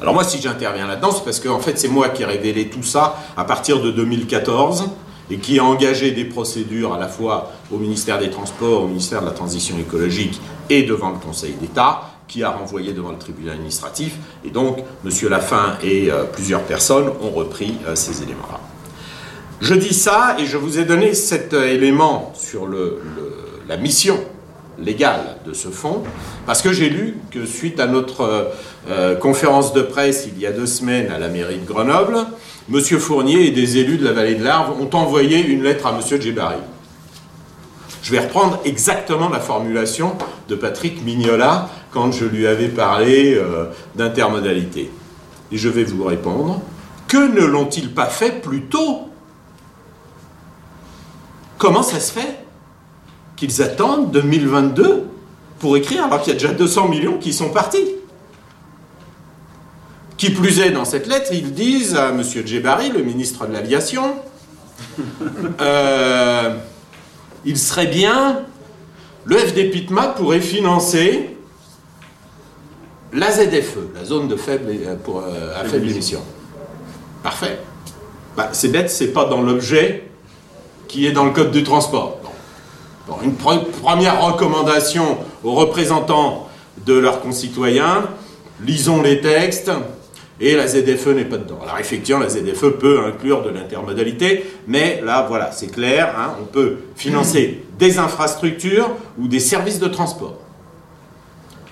Alors 0.02 0.14
moi, 0.14 0.24
si 0.24 0.42
j'interviens 0.42 0.88
là-dedans, 0.88 1.12
c'est 1.12 1.24
parce 1.24 1.40
que 1.40 1.50
en 1.50 1.60
fait, 1.60 1.78
c'est 1.78 1.90
moi 1.90 2.10
qui 2.10 2.24
ai 2.24 2.26
révélé 2.26 2.70
tout 2.70 2.84
ça 2.84 3.18
à 3.36 3.44
partir 3.44 3.82
de 3.82 3.92
2014 3.92 4.90
et 5.30 5.38
qui 5.38 5.60
a 5.60 5.64
engagé 5.64 6.12
des 6.12 6.26
procédures 6.26 6.94
à 6.94 7.00
la 7.00 7.08
fois 7.08 7.52
au 7.72 7.78
ministère 7.78 8.18
des 8.18 8.30
Transports, 8.30 8.84
au 8.84 8.88
ministère 8.88 9.22
de 9.22 9.26
la 9.26 9.34
Transition 9.34 9.78
écologique 9.78 10.40
et 10.70 10.84
devant 10.84 11.10
le 11.10 11.18
Conseil 11.18 11.54
d'État, 11.54 12.02
qui 12.28 12.44
a 12.44 12.52
renvoyé 12.52 12.94
devant 12.94 13.12
le 13.12 13.18
tribunal 13.18 13.56
administratif. 13.56 14.16
Et 14.46 14.52
donc, 14.52 14.80
M. 15.04 15.30
Lafin 15.30 15.78
et 15.84 16.10
euh, 16.12 16.24
plusieurs 16.24 16.62
personnes 16.62 17.10
ont 17.22 17.32
repris 17.32 17.76
euh, 17.86 17.96
ces 17.96 18.24
éléments-là. 18.24 18.60
Je 19.60 19.74
dis 19.74 19.94
ça 19.94 20.38
et 20.40 20.46
je 20.46 20.56
vous 20.56 20.80
ai 20.80 20.86
donné 20.86 21.14
cet 21.14 21.54
euh, 21.54 21.68
élément 21.68 22.32
sur 22.36 22.68
la 23.68 23.78
mission 23.78 24.18
légale 24.84 25.38
de 25.46 25.54
ce 25.54 25.70
fonds, 25.70 26.04
parce 26.46 26.62
que 26.62 26.72
j'ai 26.72 26.90
lu 26.90 27.18
que 27.32 27.46
suite 27.46 27.80
à 27.80 27.88
notre 27.88 28.52
conférence 29.20 29.74
de 29.74 29.82
presse 29.82 30.28
il 30.32 30.40
y 30.40 30.46
a 30.46 30.52
deux 30.52 30.66
semaines 30.66 31.12
à 31.12 31.20
la 31.20 31.28
mairie 31.28 31.60
de 31.60 31.66
Grenoble, 31.66 32.18
M. 32.72 32.82
Fournier 32.82 33.48
et 33.48 33.52
des 33.52 33.78
élus 33.78 33.98
de 33.98 34.06
la 34.06 34.14
vallée 34.14 34.36
de 34.36 34.44
l'Arve 34.44 34.80
ont 34.80 34.90
envoyé 34.96 35.44
une 35.46 35.64
lettre 35.64 35.88
à 35.88 35.92
M. 35.92 36.22
Djebari. 36.22 36.58
Je 38.04 38.12
vais 38.12 38.20
reprendre 38.20 38.60
exactement 38.64 39.30
la 39.30 39.40
formulation 39.40 40.16
de 40.48 40.56
Patrick 40.56 41.04
Mignola 41.04 41.70
quand 41.92 42.12
je 42.12 42.26
lui 42.26 42.48
avais 42.48 42.70
parlé 42.70 43.36
euh, 43.36 43.66
d'intermodalité. 43.96 44.90
Et 45.52 45.58
je 45.58 45.68
vais 45.70 45.84
vous 45.84 46.04
répondre, 46.04 46.62
que 47.08 47.18
ne 47.18 47.44
l'ont-ils 47.46 47.94
pas 47.94 48.06
fait 48.06 48.42
plus 48.42 48.66
tôt? 48.66 49.10
Comment 51.58 51.84
ça 51.84 52.00
se 52.00 52.14
fait? 52.14 52.38
Qu'ils 53.40 53.62
attendent 53.62 54.12
2022 54.12 55.06
pour 55.60 55.78
écrire 55.78 56.04
alors 56.04 56.22
qu'il 56.22 56.34
y 56.34 56.36
a 56.36 56.40
déjà 56.40 56.54
200 56.54 56.90
millions 56.90 57.18
qui 57.18 57.32
sont 57.32 57.50
partis 57.50 57.96
Qui 60.18 60.32
plus 60.32 60.60
est, 60.60 60.72
dans 60.72 60.84
cette 60.84 61.08
lettre, 61.08 61.30
ils 61.32 61.54
disent 61.54 61.96
à 61.96 62.10
M. 62.10 62.22
Djebari, 62.22 62.90
le 62.90 63.02
ministre 63.02 63.48
de 63.48 63.54
l'Aviation, 63.54 64.16
euh, 65.62 66.56
il 67.46 67.58
serait 67.58 67.88
bien, 67.88 68.42
le 69.24 69.38
FD 69.38 69.72
Pitma 69.72 70.08
pourrait 70.08 70.42
financer 70.42 71.38
la 73.14 73.32
ZFE, 73.32 73.96
la 73.96 74.04
zone 74.04 74.28
de 74.28 74.36
faible, 74.36 74.66
euh, 74.70 74.96
pour, 75.02 75.20
euh, 75.20 75.58
à 75.58 75.64
faible 75.64 75.90
émission. 75.90 76.22
Parfait. 77.24 77.58
Bah, 78.36 78.50
c'est 78.52 78.68
bête, 78.70 78.90
c'est 78.90 79.14
pas 79.14 79.26
dans 79.26 79.42
l'objet 79.42 80.10
qui 80.90 81.06
est 81.06 81.14
dans 81.14 81.24
le 81.24 81.32
code 81.32 81.52
du 81.52 81.64
transport. 81.64 82.19
Une 83.24 83.36
première 83.36 84.22
recommandation 84.22 85.18
aux 85.44 85.54
représentants 85.54 86.48
de 86.86 86.94
leurs 86.94 87.22
concitoyens, 87.22 88.10
lisons 88.62 89.02
les 89.02 89.22
textes, 89.22 89.72
et 90.42 90.56
la 90.56 90.68
ZFE 90.68 91.08
n'est 91.08 91.26
pas 91.26 91.38
dedans. 91.38 91.60
Alors 91.62 91.78
effectivement, 91.80 92.22
la 92.22 92.30
ZFE 92.30 92.78
peut 92.80 93.06
inclure 93.06 93.44
de 93.44 93.50
l'intermodalité, 93.50 94.46
mais 94.68 95.02
là, 95.04 95.26
voilà, 95.28 95.52
c'est 95.52 95.68
clair, 95.68 96.16
hein, 96.18 96.36
on 96.42 96.46
peut 96.46 96.78
financer 96.96 97.66
des 97.78 98.00
infrastructures 98.00 98.90
ou 99.18 99.28
des 99.28 99.40
services 99.40 99.80
de 99.80 99.88
transport. 99.88 100.38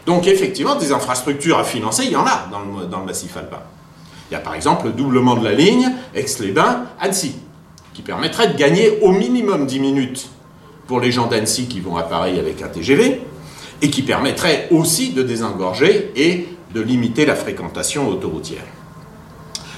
Donc 0.05 0.27
effectivement, 0.27 0.75
des 0.75 0.91
infrastructures 0.91 1.57
à 1.57 1.63
financer, 1.63 2.03
il 2.05 2.11
y 2.11 2.15
en 2.15 2.25
a 2.25 2.47
dans 2.51 2.99
le, 2.99 3.05
massif 3.05 3.35
alpin. 3.37 3.61
Il 4.29 4.33
y 4.33 4.37
a 4.37 4.39
par 4.39 4.55
exemple 4.55 4.87
le 4.87 4.91
doublement 4.91 5.35
de 5.35 5.43
la 5.43 5.53
ligne 5.53 5.89
Aix-les-Bains-Annecy, 6.13 7.35
qui 7.93 8.01
permettrait 8.01 8.47
de 8.49 8.57
gagner 8.57 8.99
au 9.01 9.11
minimum 9.11 9.65
10 9.65 9.79
minutes 9.79 10.29
pour 10.87 10.99
les 10.99 11.11
gens 11.11 11.27
d'Annecy 11.27 11.67
qui 11.67 11.79
vont 11.79 11.97
à 11.97 12.03
Paris 12.03 12.39
avec 12.39 12.61
un 12.61 12.69
TGV, 12.69 13.21
et 13.81 13.89
qui 13.89 14.01
permettrait 14.01 14.67
aussi 14.71 15.11
de 15.11 15.21
désengorger 15.21 16.11
et 16.15 16.47
de 16.73 16.81
limiter 16.81 17.25
la 17.25 17.35
fréquentation 17.35 18.07
autoroutière. 18.09 18.65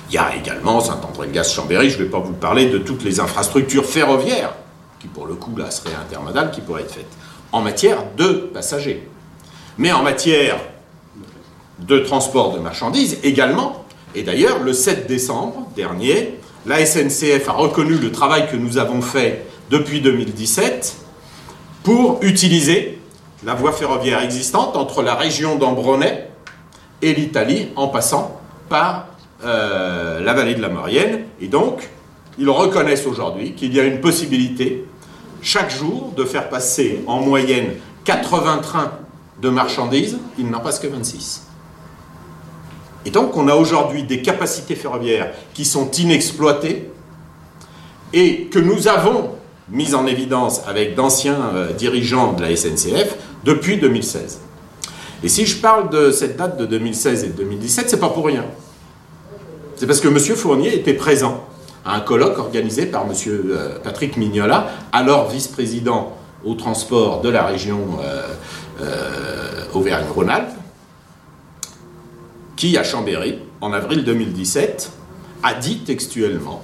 Il 0.10 0.16
y 0.16 0.18
a 0.18 0.36
également 0.36 0.80
Saint-André-de-Gaz-Chambéry, 0.80 1.90
je 1.90 2.00
ne 2.00 2.04
vais 2.04 2.10
pas 2.10 2.20
vous 2.20 2.34
parler 2.34 2.68
de 2.68 2.78
toutes 2.78 3.04
les 3.04 3.20
infrastructures 3.20 3.86
ferroviaires, 3.86 4.54
qui 5.00 5.08
pour 5.08 5.28
le 5.28 5.36
coup 5.36 5.56
là 5.56 5.70
seraient 5.70 5.96
intermodales, 5.96 6.52
qui 6.52 6.62
pourraient 6.62 6.84
être 6.84 6.94
faites, 6.94 7.18
en 7.52 7.62
matière 7.62 8.04
de 8.18 8.50
passagers. 8.54 9.08
Mais 9.78 9.92
en 9.92 10.02
matière 10.02 10.58
de 11.80 12.00
transport 12.00 12.54
de 12.54 12.60
marchandises 12.60 13.20
également, 13.24 13.86
et 14.16 14.24
d'ailleurs 14.24 14.60
le 14.60 14.74
7 14.74 15.08
décembre 15.08 15.68
dernier, 15.76 16.40
la 16.66 16.86
SNCF 16.86 17.48
a 17.48 17.54
reconnu 17.54 17.96
le 17.96 18.12
travail 18.12 18.50
que 18.50 18.56
nous 18.56 18.78
avons 18.78 19.02
fait 19.02 19.46
depuis 19.70 20.02
2017 20.02 20.98
pour 21.84 22.20
utiliser 22.22 23.00
la 23.46 23.54
voie 23.54 23.72
ferroviaire 23.72 24.22
existante 24.22 24.76
entre 24.76 25.02
la 25.02 25.16
région 25.16 25.56
d'Ambronay 25.56 26.30
et 27.02 27.14
l'Italie 27.14 27.70
en 27.76 27.88
passant 27.88 28.42
par 28.68 29.08
euh, 29.44 30.20
la 30.20 30.34
vallée 30.34 30.56
de 30.56 30.62
la 30.62 30.70
Maurienne. 30.70 31.22
Et 31.40 31.48
donc, 31.48 31.90
ils 32.38 32.50
reconnaissent 32.50 33.08
aujourd'hui 33.08 33.54
qu'il 33.54 33.74
y 33.74 33.80
a 33.80 33.84
une 33.84 34.02
possibilité 34.02 34.86
chaque 35.42 35.72
jour 35.72 36.14
de 36.18 36.26
faire 36.26 36.50
passer 36.50 37.02
en 37.08 37.22
moyenne 37.22 37.76
80 38.04 38.58
trains 38.58 38.92
de 39.42 39.50
marchandises, 39.50 40.18
il 40.38 40.50
n'en 40.50 40.60
passe 40.60 40.80
que 40.80 40.88
26. 40.88 41.48
Et 43.06 43.12
donc 43.12 43.38
on 43.38 43.48
a 43.48 43.56
aujourd'hui 43.56 44.04
des 44.04 44.22
capacités 44.22 44.76
ferroviaires 44.76 45.32
qui 45.54 45.64
sont 45.64 45.90
inexploitées 45.92 46.92
et 48.12 48.46
que 48.46 48.60
nous 48.60 48.90
avons 48.90 49.39
mises 49.72 49.96
en 49.96 50.06
évidence 50.08 50.62
avec 50.68 50.96
d'anciens 50.96 51.52
euh, 51.54 51.74
dirigeants 51.74 52.34
de 52.34 52.42
la 52.42 52.56
SNCF 52.56 53.16
depuis 53.44 53.78
2016. 53.78 54.40
Et 55.24 55.30
si 55.30 55.46
je 55.46 55.58
parle 55.58 55.90
de 55.90 56.12
cette 56.12 56.38
date 56.38 56.58
de 56.58 56.66
2016 56.66 57.24
et 57.24 57.28
de 57.28 57.34
2017, 57.34 57.90
c'est 57.90 58.00
pas 58.00 58.10
pour 58.10 58.26
rien. 58.26 58.46
C'est 59.76 59.86
parce 59.86 60.00
que 60.00 60.08
M. 60.08 60.18
Fournier 60.18 60.74
était 60.74 60.94
présent 60.94 61.46
à 61.86 61.96
un 61.96 62.00
colloque 62.02 62.38
organisé 62.38 62.86
par 62.86 63.04
M. 63.04 63.14
Euh, 63.28 63.80
Patrick 63.84 64.18
Mignola, 64.18 64.68
alors 64.92 65.30
vice-président 65.30 66.14
au 66.46 66.54
transport 66.56 67.22
de 67.22 67.30
la 67.30 67.46
région 67.46 67.80
euh, 68.82 69.66
Auvergne-Rhône-Alpes, 69.74 70.54
qui, 72.56 72.78
à 72.78 72.84
Chambéry, 72.84 73.40
en 73.62 73.74
avril 73.74 74.04
2017, 74.04 74.92
a 75.44 75.54
dit 75.54 75.80
textuellement, 75.80 76.62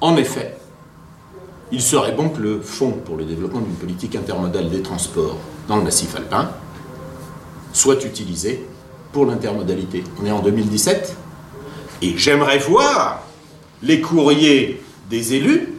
en 0.00 0.16
effet, 0.16 0.56
il 1.72 1.80
serait 1.80 2.12
bon 2.12 2.28
que 2.28 2.40
le 2.40 2.60
Fonds 2.60 2.92
pour 2.92 3.16
le 3.16 3.24
développement 3.24 3.60
d'une 3.60 3.74
politique 3.74 4.14
intermodale 4.14 4.68
des 4.68 4.82
transports 4.82 5.38
dans 5.68 5.76
le 5.76 5.82
massif 5.82 6.14
alpin 6.14 6.50
soit 7.72 8.04
utilisé 8.04 8.66
pour 9.12 9.24
l'intermodalité. 9.24 10.04
On 10.22 10.26
est 10.26 10.30
en 10.30 10.40
2017 10.40 11.16
et 12.02 12.18
j'aimerais 12.18 12.58
voir 12.58 13.22
les 13.82 14.02
courriers 14.02 14.82
des 15.08 15.32
élus 15.34 15.72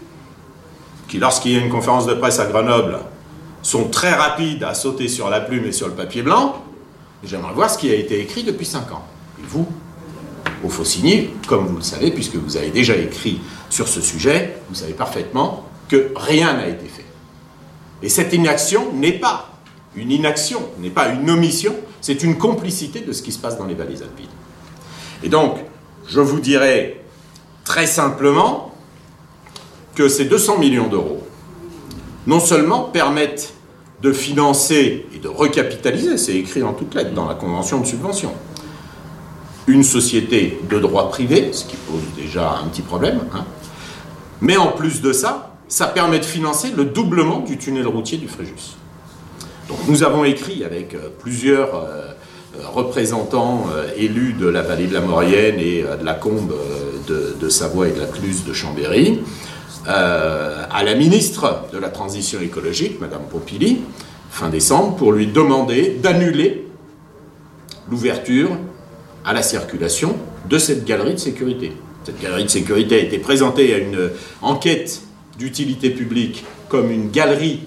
qui, 1.07 1.19
lorsqu'il 1.19 1.51
y 1.51 1.57
a 1.57 1.59
une 1.59 1.69
conférence 1.69 2.07
de 2.07 2.15
presse 2.15 2.39
à 2.39 2.47
Grenoble, 2.47 2.97
sont 3.61 3.85
très 3.89 4.11
rapides 4.11 4.63
à 4.63 4.73
sauter 4.73 5.07
sur 5.07 5.29
la 5.29 5.41
plume 5.41 5.65
et 5.65 5.71
sur 5.71 5.87
le 5.87 5.93
papier 5.93 6.23
blanc. 6.23 6.63
J'aimerais 7.23 7.53
voir 7.53 7.69
ce 7.69 7.77
qui 7.77 7.91
a 7.91 7.95
été 7.95 8.19
écrit 8.19 8.43
depuis 8.43 8.65
5 8.65 8.91
ans. 8.91 9.05
Et 9.39 9.45
vous, 9.47 9.67
au 10.63 10.69
Faucigny, 10.69 11.29
comme 11.47 11.67
vous 11.67 11.77
le 11.77 11.83
savez, 11.83 12.09
puisque 12.09 12.35
vous 12.35 12.57
avez 12.57 12.71
déjà 12.71 12.95
écrit 12.95 13.39
sur 13.69 13.87
ce 13.87 14.01
sujet, 14.01 14.57
vous 14.69 14.75
savez 14.75 14.93
parfaitement 14.93 15.65
rien 16.15 16.53
n'a 16.53 16.67
été 16.67 16.85
fait. 16.85 17.05
Et 18.01 18.09
cette 18.09 18.33
inaction 18.33 18.91
n'est 18.93 19.19
pas 19.19 19.49
une 19.95 20.11
inaction, 20.11 20.61
n'est 20.79 20.89
pas 20.89 21.09
une 21.09 21.29
omission, 21.29 21.75
c'est 22.01 22.23
une 22.23 22.37
complicité 22.37 23.01
de 23.01 23.11
ce 23.11 23.21
qui 23.21 23.31
se 23.31 23.39
passe 23.39 23.57
dans 23.57 23.65
les 23.65 23.75
vallées 23.75 24.01
alpines. 24.01 24.27
Et 25.23 25.29
donc, 25.29 25.57
je 26.07 26.19
vous 26.19 26.39
dirais 26.39 27.01
très 27.63 27.85
simplement 27.85 28.73
que 29.95 30.09
ces 30.09 30.25
200 30.25 30.57
millions 30.57 30.87
d'euros, 30.87 31.25
non 32.27 32.39
seulement 32.39 32.83
permettent 32.83 33.53
de 34.01 34.11
financer 34.11 35.05
et 35.15 35.19
de 35.19 35.27
recapitaliser, 35.27 36.17
c'est 36.17 36.35
écrit 36.35 36.63
en 36.63 36.73
toutes 36.73 36.93
lettres 36.95 37.13
dans 37.13 37.27
la 37.27 37.35
convention 37.35 37.79
de 37.79 37.85
subvention, 37.85 38.33
une 39.67 39.83
société 39.83 40.59
de 40.69 40.79
droit 40.79 41.09
privé, 41.09 41.53
ce 41.53 41.63
qui 41.63 41.77
pose 41.77 42.01
déjà 42.17 42.57
un 42.61 42.67
petit 42.67 42.81
problème, 42.81 43.21
hein. 43.33 43.45
mais 44.41 44.57
en 44.57 44.73
plus 44.73 45.01
de 45.01 45.13
ça, 45.13 45.42
ça 45.67 45.87
permet 45.87 46.19
de 46.19 46.25
financer 46.25 46.71
le 46.75 46.85
doublement 46.85 47.39
du 47.39 47.57
tunnel 47.57 47.87
routier 47.87 48.17
du 48.17 48.27
Fréjus. 48.27 48.75
Donc 49.67 49.79
nous 49.87 50.03
avons 50.03 50.23
écrit 50.23 50.63
avec 50.63 50.93
euh, 50.93 51.09
plusieurs 51.19 51.75
euh, 51.75 52.01
euh, 52.59 52.67
représentants 52.67 53.65
élus 53.97 54.33
de 54.33 54.47
la 54.47 54.61
vallée 54.61 54.87
de 54.87 54.93
la 54.93 55.01
Maurienne 55.01 55.59
et 55.59 55.83
de 55.83 56.05
la 56.05 56.13
Combe 56.13 56.53
de, 57.07 57.49
Savoie 57.49 57.87
et 57.87 57.91
de 57.91 57.99
la 57.99 58.05
Cluse 58.05 58.45
de 58.45 58.53
Chambéry, 58.53 59.21
à 59.87 60.83
la 60.83 60.93
ministre 60.95 61.63
de 61.73 61.79
la 61.79 61.89
Transition 61.89 62.39
écologique, 62.41 63.01
Madame 63.01 63.23
Pompili, 63.29 63.81
fin 64.29 64.49
décembre, 64.49 64.95
pour 64.95 65.11
lui 65.11 65.27
demander 65.27 65.97
d'annuler 66.01 66.67
l'ouverture 67.89 68.51
à 69.25 69.33
la 69.33 69.41
circulation 69.41 70.15
de 70.47 70.59
cette 70.59 70.85
galerie 70.85 71.15
de 71.15 71.19
sécurité. 71.19 71.73
Cette 72.05 72.21
galerie 72.21 72.43
de 72.43 72.49
sécurité 72.49 72.95
a 72.95 72.99
été 72.99 73.17
présentée 73.17 73.73
à 73.73 73.79
une 73.79 74.11
enquête 74.43 75.01
d'utilité 75.37 75.89
publique 75.89 76.45
comme 76.69 76.91
une 76.91 77.09
galerie 77.11 77.61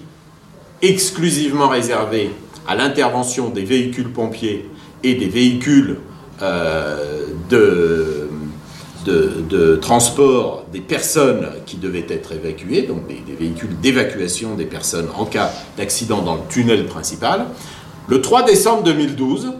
exclusivement 0.81 1.69
réservée 1.69 2.31
à 2.67 2.75
l'intervention 2.75 3.49
des 3.49 3.63
véhicules 3.63 4.11
pompiers 4.11 4.69
et 5.03 5.15
des 5.15 5.27
véhicules 5.27 5.97
euh, 6.41 7.25
de, 7.49 8.27
transport 9.81 10.65
des 10.73 10.81
personnes 10.81 11.47
qui 11.65 11.77
devaient 11.77 12.05
être 12.09 12.33
évacuées, 12.33 12.81
donc 12.81 13.07
des, 13.07 13.35
véhicules 13.39 13.79
d'évacuation 13.79 14.55
des 14.55 14.65
personnes 14.65 15.07
en 15.15 15.25
cas 15.25 15.51
d'accident 15.77 16.21
dans 16.21 16.35
le 16.35 16.41
tunnel 16.49 16.85
principal. 16.85 17.45
Le 18.09 18.21
3 18.21 18.43
décembre 18.43 18.83
2012, 18.83 19.53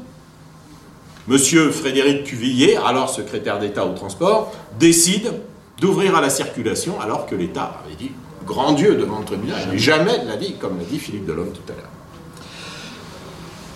Monsieur 1.27 1.71
Frédéric 1.71 2.25
Cuvillier, 2.25 2.77
alors 2.85 3.09
secrétaire 3.09 3.59
d'État 3.59 3.85
au 3.85 3.93
transport, 3.93 4.53
décide 4.79 5.31
d'ouvrir 5.79 6.15
à 6.15 6.21
la 6.21 6.29
circulation 6.29 6.99
alors 6.99 7.25
que 7.25 7.35
l'État 7.35 7.81
avait 7.85 7.95
dit 7.95 8.11
grand 8.45 8.73
Dieu 8.73 8.95
devant 8.95 9.19
le 9.19 9.25
tribunal, 9.25 9.77
jamais, 9.77 10.19
de 10.19 10.27
la 10.27 10.37
vie, 10.37 10.55
comme 10.55 10.77
l'a 10.79 10.85
dit 10.85 10.99
Philippe 10.99 11.25
Delhomme 11.25 11.51
tout 11.51 11.71
à 11.71 11.75
l'heure. 11.75 11.89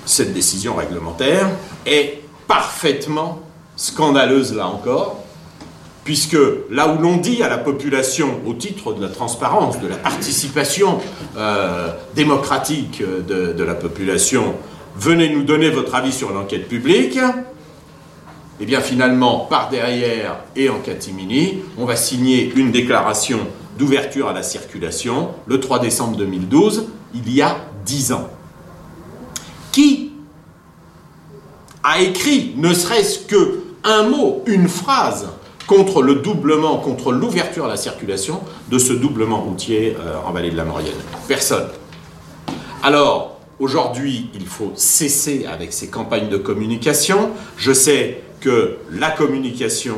Cette 0.06 0.34
décision 0.34 0.76
réglementaire 0.76 1.50
est 1.86 2.22
parfaitement 2.48 3.42
scandaleuse 3.76 4.56
là 4.56 4.68
encore, 4.68 5.24
puisque 6.04 6.38
là 6.70 6.94
où 6.94 7.02
l'on 7.02 7.18
dit 7.18 7.44
à 7.44 7.50
la 7.50 7.58
population, 7.58 8.40
au 8.46 8.54
titre 8.54 8.94
de 8.94 9.02
la 9.02 9.10
transparence, 9.10 9.80
de 9.80 9.88
la 9.88 9.98
participation 9.98 11.00
euh, 11.38 11.94
démocratique 12.16 13.04
de, 13.04 13.54
de 13.54 13.64
la 13.64 13.76
population, 13.76 14.56
venez 14.96 15.30
nous 15.30 15.44
donner 15.44 15.70
votre 15.70 15.94
avis 15.96 16.12
sur 16.12 16.32
l'enquête 16.32 16.68
publique, 16.68 17.20
eh 18.62 18.66
bien 18.66 18.80
finalement, 18.80 19.48
par 19.50 19.70
derrière 19.70 20.38
et 20.56 20.70
en 20.70 20.78
catimini, 20.78 21.64
on 21.80 21.86
va 21.86 21.96
signer 21.96 22.54
une 22.56 22.72
déclaration 22.72 23.40
d'ouverture 23.80 24.28
à 24.28 24.34
la 24.34 24.44
circulation 24.44 25.30
le 25.48 25.60
3 25.60 25.80
décembre 25.80 26.16
2012, 26.18 26.86
il 27.16 27.34
y 27.34 27.42
a 27.42 27.58
10 27.86 28.12
ans. 28.12 28.30
Qui 29.72 30.12
a 31.84 32.02
écrit 32.02 32.54
ne 32.56 32.72
serait-ce 32.72 33.18
que 33.26 33.64
un 33.84 34.04
mot, 34.04 34.44
une 34.46 34.68
phrase 34.68 35.30
contre 35.66 36.04
le 36.04 36.16
doublement, 36.16 36.78
contre 36.78 37.12
l'ouverture 37.12 37.66
à 37.66 37.70
la 37.70 37.78
circulation 37.78 38.42
de 38.70 38.78
ce 38.78 38.94
doublement 38.94 39.42
routier 39.42 39.98
euh, 40.00 40.18
en 40.24 40.32
vallée 40.34 40.52
de 40.52 40.58
la 40.58 40.66
Maurienne? 40.66 40.94
Personne. 41.28 41.70
Alors, 42.84 43.40
aujourd'hui, 43.58 44.30
il 44.36 44.46
faut 44.46 44.72
cesser 44.76 45.48
avec 45.52 45.74
ces 45.74 45.88
campagnes 45.88 46.30
de 46.30 46.38
communication. 46.38 47.32
Je 47.58 47.74
sais 47.74 48.22
que 48.42 48.78
la 48.92 49.12
communication, 49.12 49.98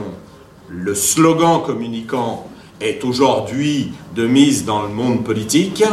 le 0.69 0.93
slogan 0.93 1.61
communicant 1.65 2.47
est 2.81 3.03
aujourd'hui 3.03 3.93
de 4.15 4.27
mise 4.27 4.65
dans 4.65 4.83
le 4.83 4.89
monde 4.89 5.23
politique, 5.23 5.83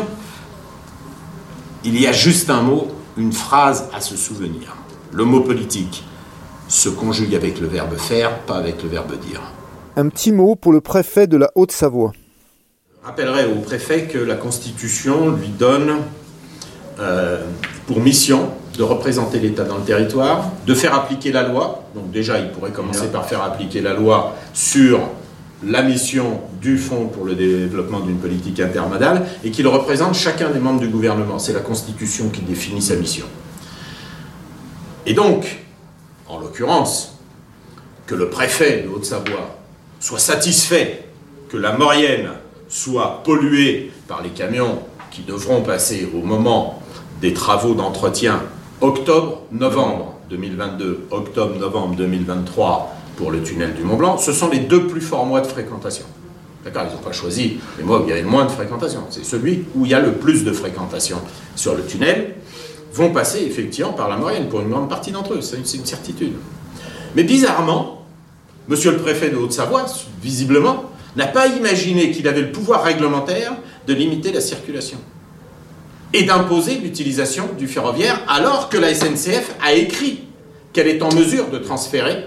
il 1.84 1.98
y 1.98 2.06
a 2.06 2.12
juste 2.12 2.50
un 2.50 2.62
mot, 2.62 2.88
une 3.16 3.32
phrase 3.32 3.88
à 3.94 4.00
se 4.00 4.16
souvenir. 4.16 4.76
Le 5.12 5.24
mot 5.24 5.40
politique 5.40 6.04
se 6.68 6.88
conjugue 6.88 7.34
avec 7.34 7.60
le 7.60 7.68
verbe 7.68 7.96
faire, 7.96 8.40
pas 8.40 8.56
avec 8.56 8.82
le 8.82 8.88
verbe 8.88 9.18
dire. 9.18 9.40
Un 9.96 10.08
petit 10.08 10.32
mot 10.32 10.56
pour 10.56 10.72
le 10.72 10.80
préfet 10.80 11.26
de 11.26 11.36
la 11.36 11.50
Haute-Savoie. 11.54 12.12
Je 13.00 13.06
rappellerai 13.06 13.46
au 13.46 13.56
préfet 13.60 14.04
que 14.04 14.18
la 14.18 14.34
Constitution 14.34 15.30
lui 15.30 15.48
donne 15.48 15.96
euh, 16.98 17.44
pour 17.86 18.00
mission 18.00 18.50
de 18.76 18.82
représenter 18.82 19.38
l'État 19.38 19.64
dans 19.64 19.78
le 19.78 19.84
territoire, 19.84 20.50
de 20.66 20.74
faire 20.74 20.94
appliquer 20.94 21.32
la 21.32 21.42
loi. 21.42 21.84
Donc 21.94 22.10
déjà, 22.10 22.38
il 22.38 22.50
pourrait 22.50 22.70
commencer 22.70 23.08
par 23.08 23.26
faire 23.26 23.42
appliquer 23.42 23.80
la 23.80 23.94
loi 23.94 24.36
sur 24.54 25.00
la 25.62 25.82
mission 25.82 26.40
du 26.60 26.78
Fonds 26.78 27.06
pour 27.06 27.24
le 27.24 27.34
développement 27.34 28.00
d'une 28.00 28.18
politique 28.18 28.60
intermodale 28.60 29.26
et 29.44 29.50
qu'il 29.50 29.66
représente 29.68 30.14
chacun 30.14 30.50
des 30.50 30.58
membres 30.58 30.80
du 30.80 30.88
gouvernement. 30.88 31.38
C'est 31.38 31.52
la 31.52 31.60
Constitution 31.60 32.30
qui 32.30 32.40
définit 32.42 32.80
sa 32.80 32.96
mission. 32.96 33.26
Et 35.04 35.12
donc, 35.12 35.64
en 36.28 36.38
l'occurrence, 36.38 37.18
que 38.06 38.14
le 38.14 38.30
préfet 38.30 38.82
de 38.82 38.88
Haute-Savoie 38.88 39.56
soit 40.00 40.18
satisfait 40.18 41.04
que 41.48 41.56
la 41.56 41.72
Maurienne 41.72 42.30
soit 42.68 43.22
polluée 43.24 43.92
par 44.08 44.22
les 44.22 44.30
camions 44.30 44.80
qui 45.10 45.22
devront 45.22 45.62
passer 45.62 46.08
au 46.14 46.24
moment 46.24 46.82
des 47.20 47.34
travaux 47.34 47.74
d'entretien 47.74 48.42
octobre-novembre 48.80 50.14
2022, 50.30 51.08
octobre-novembre 51.10 51.96
2023 51.96 52.96
pour 53.16 53.30
le 53.30 53.42
tunnel 53.42 53.74
du 53.74 53.82
Mont 53.82 53.96
Blanc, 53.96 54.16
ce 54.16 54.32
sont 54.32 54.48
les 54.48 54.60
deux 54.60 54.86
plus 54.86 55.02
forts 55.02 55.26
mois 55.26 55.42
de 55.42 55.46
fréquentation. 55.46 56.06
D'accord 56.64 56.84
Ils 56.88 56.94
n'ont 56.94 57.02
pas 57.02 57.12
choisi 57.12 57.58
les 57.78 57.84
mois 57.84 58.00
où 58.00 58.04
il 58.04 58.08
y 58.08 58.12
avait 58.12 58.22
le 58.22 58.28
moins 58.28 58.46
de 58.46 58.50
fréquentation. 58.50 59.02
C'est 59.10 59.24
celui 59.24 59.64
où 59.74 59.84
il 59.84 59.90
y 59.90 59.94
a 59.94 60.00
le 60.00 60.12
plus 60.12 60.44
de 60.44 60.52
fréquentation 60.52 61.18
sur 61.56 61.74
le 61.74 61.84
tunnel, 61.84 62.36
vont 62.92 63.10
passer 63.12 63.42
effectivement 63.42 63.92
par 63.92 64.08
la 64.08 64.16
moyenne 64.16 64.48
pour 64.48 64.60
une 64.60 64.70
grande 64.70 64.88
partie 64.88 65.12
d'entre 65.12 65.34
eux. 65.34 65.42
C'est 65.42 65.56
une, 65.56 65.86
certitude. 65.86 66.32
Mais 67.14 67.22
bizarrement, 67.22 68.04
monsieur 68.68 68.92
le 68.92 68.98
préfet 68.98 69.28
de 69.28 69.36
Haute-Savoie, 69.36 69.86
visiblement, 70.22 70.84
n'a 71.16 71.26
pas 71.26 71.48
imaginé 71.48 72.10
qu'il 72.12 72.26
avait 72.28 72.42
le 72.42 72.52
pouvoir 72.52 72.82
réglementaire 72.82 73.52
de 73.86 73.94
limiter 73.94 74.32
la 74.32 74.40
circulation 74.40 74.98
et 76.12 76.24
d'imposer 76.24 76.76
l'utilisation 76.76 77.50
du 77.58 77.68
ferroviaire 77.68 78.20
alors 78.28 78.68
que 78.68 78.76
la 78.76 78.94
SNCF 78.94 79.54
a 79.62 79.72
écrit 79.72 80.24
qu'elle 80.72 80.88
est 80.88 81.02
en 81.02 81.12
mesure 81.14 81.50
de 81.50 81.58
transférer 81.58 82.24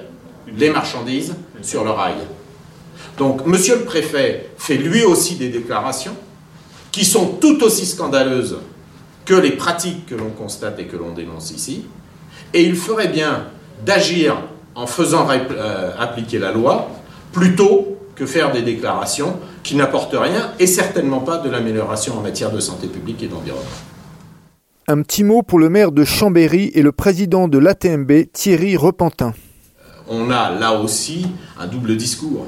les 0.57 0.69
marchandises 0.69 1.35
sur 1.61 1.83
le 1.83 1.91
rail. 1.91 2.15
Donc, 3.17 3.45
monsieur 3.45 3.75
le 3.75 3.83
préfet 3.83 4.49
fait 4.57 4.77
lui 4.77 5.03
aussi 5.03 5.35
des 5.35 5.49
déclarations 5.49 6.15
qui 6.91 7.05
sont 7.05 7.25
tout 7.25 7.63
aussi 7.63 7.85
scandaleuses 7.85 8.59
que 9.25 9.33
les 9.33 9.51
pratiques 9.51 10.05
que 10.05 10.15
l'on 10.15 10.29
constate 10.29 10.79
et 10.79 10.85
que 10.85 10.97
l'on 10.97 11.13
dénonce 11.13 11.51
ici, 11.51 11.85
et 12.53 12.63
il 12.63 12.75
ferait 12.75 13.07
bien 13.07 13.47
d'agir 13.85 14.37
en 14.75 14.87
faisant 14.87 15.27
euh, 15.29 15.91
appliquer 15.97 16.39
la 16.39 16.51
loi 16.51 16.89
plutôt 17.31 17.97
que 18.15 18.25
faire 18.25 18.51
des 18.51 18.61
déclarations 18.61 19.39
qui 19.63 19.75
n'apportent 19.75 20.15
rien 20.17 20.51
et 20.59 20.67
certainement 20.67 21.21
pas 21.21 21.37
de 21.37 21.49
l'amélioration 21.49 22.17
en 22.17 22.21
matière 22.21 22.51
de 22.51 22.59
santé 22.59 22.87
publique 22.87 23.23
et 23.23 23.27
d'environnement. 23.27 23.63
Un 24.87 25.01
petit 25.01 25.23
mot 25.23 25.41
pour 25.41 25.59
le 25.59 25.69
maire 25.69 25.93
de 25.93 26.03
Chambéry 26.03 26.69
et 26.75 26.81
le 26.81 26.91
président 26.91 27.47
de 27.47 27.57
l'ATMB, 27.57 28.11
Thierry 28.33 28.75
Repentin. 28.75 29.33
On 30.09 30.29
a 30.29 30.51
là 30.51 30.73
aussi 30.73 31.27
un 31.57 31.67
double 31.67 31.95
discours. 31.95 32.45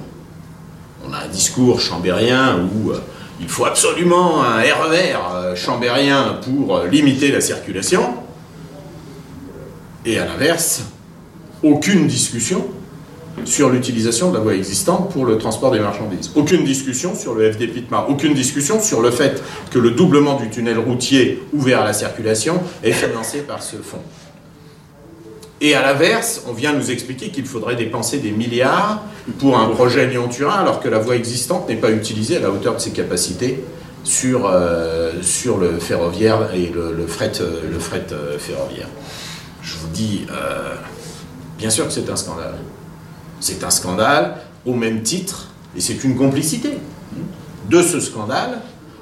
On 1.07 1.13
a 1.13 1.19
un 1.19 1.27
discours 1.29 1.79
chambérien 1.79 2.59
où 2.59 2.91
euh, 2.91 2.99
il 3.39 3.47
faut 3.47 3.65
absolument 3.65 4.43
un 4.43 4.59
RER 4.59 5.17
euh, 5.33 5.55
chambérien 5.55 6.39
pour 6.43 6.75
euh, 6.75 6.87
limiter 6.87 7.31
la 7.31 7.39
circulation. 7.39 8.15
Et 10.05 10.19
à 10.19 10.25
l'inverse, 10.25 10.83
aucune 11.63 12.07
discussion 12.07 12.65
sur 13.43 13.69
l'utilisation 13.69 14.31
de 14.31 14.37
la 14.37 14.41
voie 14.41 14.55
existante 14.55 15.11
pour 15.11 15.25
le 15.25 15.37
transport 15.37 15.71
des 15.71 15.79
marchandises. 15.79 16.31
Aucune 16.35 16.63
discussion 16.63 17.15
sur 17.15 17.35
le 17.35 17.51
FD 17.51 17.67
Pitma, 17.67 18.05
aucune 18.09 18.33
discussion 18.33 18.81
sur 18.81 19.01
le 19.01 19.11
fait 19.11 19.43
que 19.71 19.79
le 19.79 19.91
doublement 19.91 20.39
du 20.39 20.49
tunnel 20.49 20.79
routier 20.79 21.43
ouvert 21.53 21.81
à 21.81 21.85
la 21.85 21.93
circulation 21.93 22.61
est 22.83 22.93
financé 22.93 23.39
par 23.39 23.61
ce 23.61 23.75
fonds. 23.77 24.01
Et 25.61 25.73
à 25.73 25.81
l'inverse, 25.81 26.43
on 26.47 26.53
vient 26.53 26.73
nous 26.73 26.91
expliquer 26.91 27.29
qu'il 27.29 27.45
faudrait 27.45 27.75
dépenser 27.75 28.19
des 28.19 28.31
milliards 28.31 29.03
pour 29.39 29.57
un 29.57 29.67
projet 29.69 30.07
Lyon-Turin 30.07 30.55
alors 30.55 30.79
que 30.79 30.89
la 30.89 30.99
voie 30.99 31.15
existante 31.15 31.69
n'est 31.69 31.77
pas 31.77 31.91
utilisée 31.91 32.37
à 32.37 32.39
la 32.41 32.51
hauteur 32.51 32.75
de 32.75 32.79
ses 32.79 32.91
capacités 32.91 33.63
sur, 34.03 34.45
euh, 34.45 35.13
le 35.13 35.79
ferroviaire 35.79 36.53
et 36.53 36.67
le, 36.67 37.07
fret, 37.07 37.31
fret 37.79 38.05
euh, 38.11 38.37
ferroviaire. 38.37 38.87
Je 39.61 39.77
vous 39.77 39.87
dis, 39.87 40.27
euh, 40.29 40.75
bien 41.57 41.69
sûr 41.69 41.87
que 41.87 41.93
c'est 41.93 42.09
un 42.09 42.15
scandale. 42.15 42.53
C'est 43.39 43.63
un 43.63 43.69
scandale 43.69 44.37
au 44.65 44.73
même 44.73 45.03
titre, 45.03 45.49
et 45.75 45.81
c'est 45.81 46.03
une 46.03 46.15
complicité 46.15 46.69
de 47.69 47.81
ce 47.81 47.99
scandale, 47.99 48.61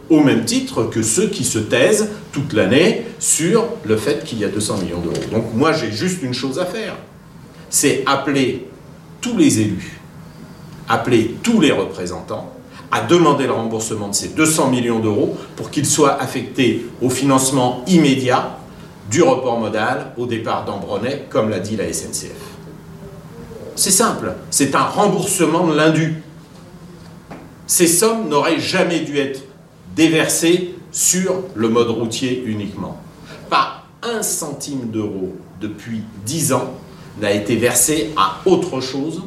au 0.10 0.20
même 0.20 0.46
titre 0.46 0.84
que 0.84 1.02
ceux 1.02 1.28
qui 1.28 1.44
se 1.44 1.60
taisent 1.60 2.10
toute 2.32 2.54
l'année 2.54 3.06
sur 3.20 3.66
le 3.84 3.98
fait 3.98 4.24
qu'il 4.24 4.40
y 4.40 4.46
a 4.46 4.50
200 4.50 4.78
millions 4.78 5.00
d'euros. 5.00 5.16
Donc 5.32 5.54
moi 5.54 5.72
j'ai 5.72 5.92
juste 5.92 6.22
une 6.24 6.34
chose 6.34 6.60
à 6.60 6.66
faire, 6.66 6.96
c'est 7.70 8.04
appeler 8.06 8.68
tous 9.22 9.38
les 9.38 9.62
élus, 9.62 10.00
appeler 10.90 11.36
tous 11.42 11.62
les 11.62 11.72
représentants 11.72 12.54
à 12.92 13.02
demander 13.02 13.48
le 13.48 13.54
remboursement 13.54 14.10
de 14.10 14.14
ces 14.14 14.30
200 14.30 14.70
millions 14.70 15.00
d'euros 15.00 15.36
pour 15.56 15.72
qu'ils 15.72 15.86
soient 15.86 16.22
affectés 16.22 16.86
au 17.02 17.10
financement 17.10 17.84
immédiat 17.88 18.58
du 19.10 19.24
report 19.24 19.60
modal 19.60 20.12
au 20.18 20.28
départ 20.28 20.66
d'Ambronay, 20.66 21.26
comme 21.30 21.50
l'a 21.50 21.60
dit 21.60 21.76
la 21.76 21.92
SNCF. 21.92 22.32
C'est 23.76 23.92
simple, 23.92 24.34
c'est 24.52 24.76
un 24.76 24.84
remboursement 24.84 25.68
de 25.68 25.76
l'indu. 25.76 26.22
Ces 27.66 27.88
sommes 27.88 28.30
n'auraient 28.30 28.60
jamais 28.60 29.00
dû 29.00 29.18
être 29.18 29.42
déversées 29.96 30.76
sur 30.92 31.44
le 31.56 31.70
mode 31.70 31.90
routier 31.90 32.44
uniquement. 32.46 33.02
Pas 33.50 33.86
un 34.04 34.22
centime 34.22 34.92
d'euro 34.92 35.36
depuis 35.60 36.04
dix 36.26 36.54
ans 36.54 36.74
n'a 37.20 37.32
été 37.32 37.56
versé 37.56 38.12
à 38.16 38.38
autre 38.46 38.80
chose 38.80 39.24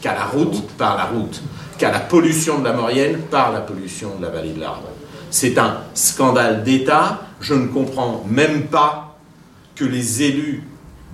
qu'à 0.00 0.14
la 0.14 0.26
route 0.26 0.62
par 0.76 0.96
la 0.96 1.04
route, 1.04 1.40
qu'à 1.78 1.90
la 1.90 2.00
pollution 2.00 2.58
de 2.58 2.64
la 2.64 2.72
Maurienne 2.72 3.20
par 3.30 3.52
la 3.52 3.60
pollution 3.60 4.16
de 4.18 4.22
la 4.22 4.30
vallée 4.30 4.52
de 4.52 4.60
l'Arbre. 4.60 4.88
C'est 5.30 5.58
un 5.58 5.78
scandale 5.94 6.64
d'État. 6.64 7.20
Je 7.40 7.54
ne 7.54 7.66
comprends 7.66 8.24
même 8.28 8.66
pas 8.66 9.16
que 9.74 9.84
les 9.84 10.22
élus 10.22 10.64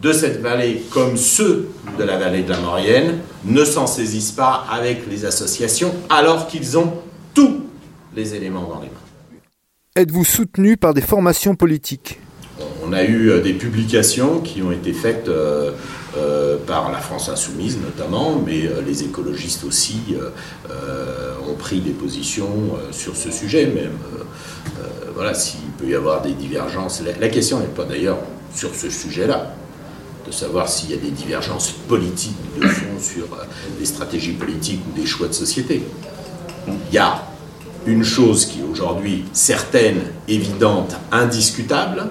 de 0.03 0.13
cette 0.13 0.41
vallée, 0.41 0.83
comme 0.91 1.17
ceux 1.17 1.69
de 1.97 2.03
la 2.03 2.19
vallée 2.19 2.43
de 2.43 2.51
la 2.51 2.59
Maurienne, 2.59 3.21
ne 3.45 3.65
s'en 3.65 3.87
saisissent 3.87 4.33
pas 4.33 4.67
avec 4.69 5.09
les 5.09 5.25
associations 5.25 5.95
alors 6.11 6.49
qu'ils 6.49 6.77
ont 6.77 6.93
tous 7.35 7.61
les 8.15 8.35
éléments 8.35 8.67
dans 8.67 8.81
les 8.81 8.89
mains. 8.89 9.41
Êtes-vous 9.95 10.25
soutenu 10.25 10.77
par 10.77 10.93
des 10.93 11.03
formations 11.03 11.55
politiques? 11.55 12.19
On 12.85 12.93
a 12.93 13.05
eu 13.05 13.31
euh, 13.31 13.41
des 13.41 13.53
publications 13.53 14.41
qui 14.41 14.61
ont 14.61 14.73
été 14.73 14.93
faites 14.93 15.29
euh, 15.29 15.71
euh, 16.17 16.57
par 16.67 16.91
la 16.91 16.99
France 16.99 17.29
insoumise 17.29 17.79
notamment, 17.79 18.43
mais 18.45 18.69
les 18.85 19.05
écologistes 19.05 19.65
aussi 19.65 20.17
ont 21.49 21.55
pris 21.55 21.81
des 21.81 21.93
positions 21.93 22.77
sur 22.91 23.17
ce 23.17 23.31
sujet 23.31 23.67
même. 23.67 23.97
voilà, 25.15 25.33
s'il 25.33 25.61
peut 25.79 25.87
y 25.87 25.95
avoir 25.95 26.23
des 26.23 26.33
divergences. 26.33 27.03
la 27.21 27.29
question 27.29 27.61
n'est 27.61 27.67
pas 27.67 27.85
d'ailleurs 27.85 28.19
sur 28.55 28.75
ce 28.75 28.91
sujet-là 28.91 29.55
savoir 30.33 30.69
s'il 30.69 30.91
y 30.91 30.95
a 30.95 30.97
des 30.97 31.11
divergences 31.11 31.71
politiques 31.89 32.37
de 32.61 32.67
fond 32.67 32.99
sur 33.01 33.25
euh, 33.25 33.45
des 33.79 33.85
stratégies 33.85 34.33
politiques 34.33 34.81
ou 34.89 34.99
des 34.99 35.07
choix 35.07 35.29
de 35.29 35.33
société. 35.33 35.83
Il 36.67 36.95
y 36.95 36.99
a 36.99 37.23
une 37.87 38.05
chose 38.05 38.47
qui 38.47 38.61
est 38.61 38.65
aujourd'hui 38.65 39.25
certaine, 39.33 40.01
évidente, 40.29 40.97
indiscutable, 41.11 42.11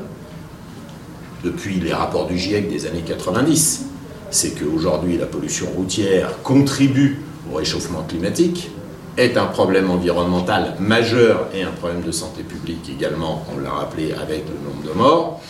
depuis 1.44 1.80
les 1.80 1.94
rapports 1.94 2.28
du 2.28 2.38
GIEC 2.38 2.70
des 2.70 2.86
années 2.86 3.04
90, 3.06 3.86
c'est 4.30 4.52
qu'aujourd'hui 4.52 5.18
la 5.18 5.26
pollution 5.26 5.68
routière 5.76 6.42
contribue 6.44 7.22
au 7.52 7.56
réchauffement 7.56 8.04
climatique, 8.04 8.70
est 9.18 9.38
un 9.38 9.46
problème 9.46 9.90
environnemental 9.90 10.76
majeur 10.80 11.48
et 11.54 11.64
un 11.64 11.72
problème 11.72 12.02
de 12.02 12.12
santé 12.12 12.44
publique 12.44 12.90
également, 12.90 13.46
on 13.54 13.60
l'a 13.60 13.72
rappelé 13.72 14.14
avec 14.14 14.46
le 14.48 14.70
nombre 14.70 14.88
de 14.88 14.98
morts. 14.98 15.42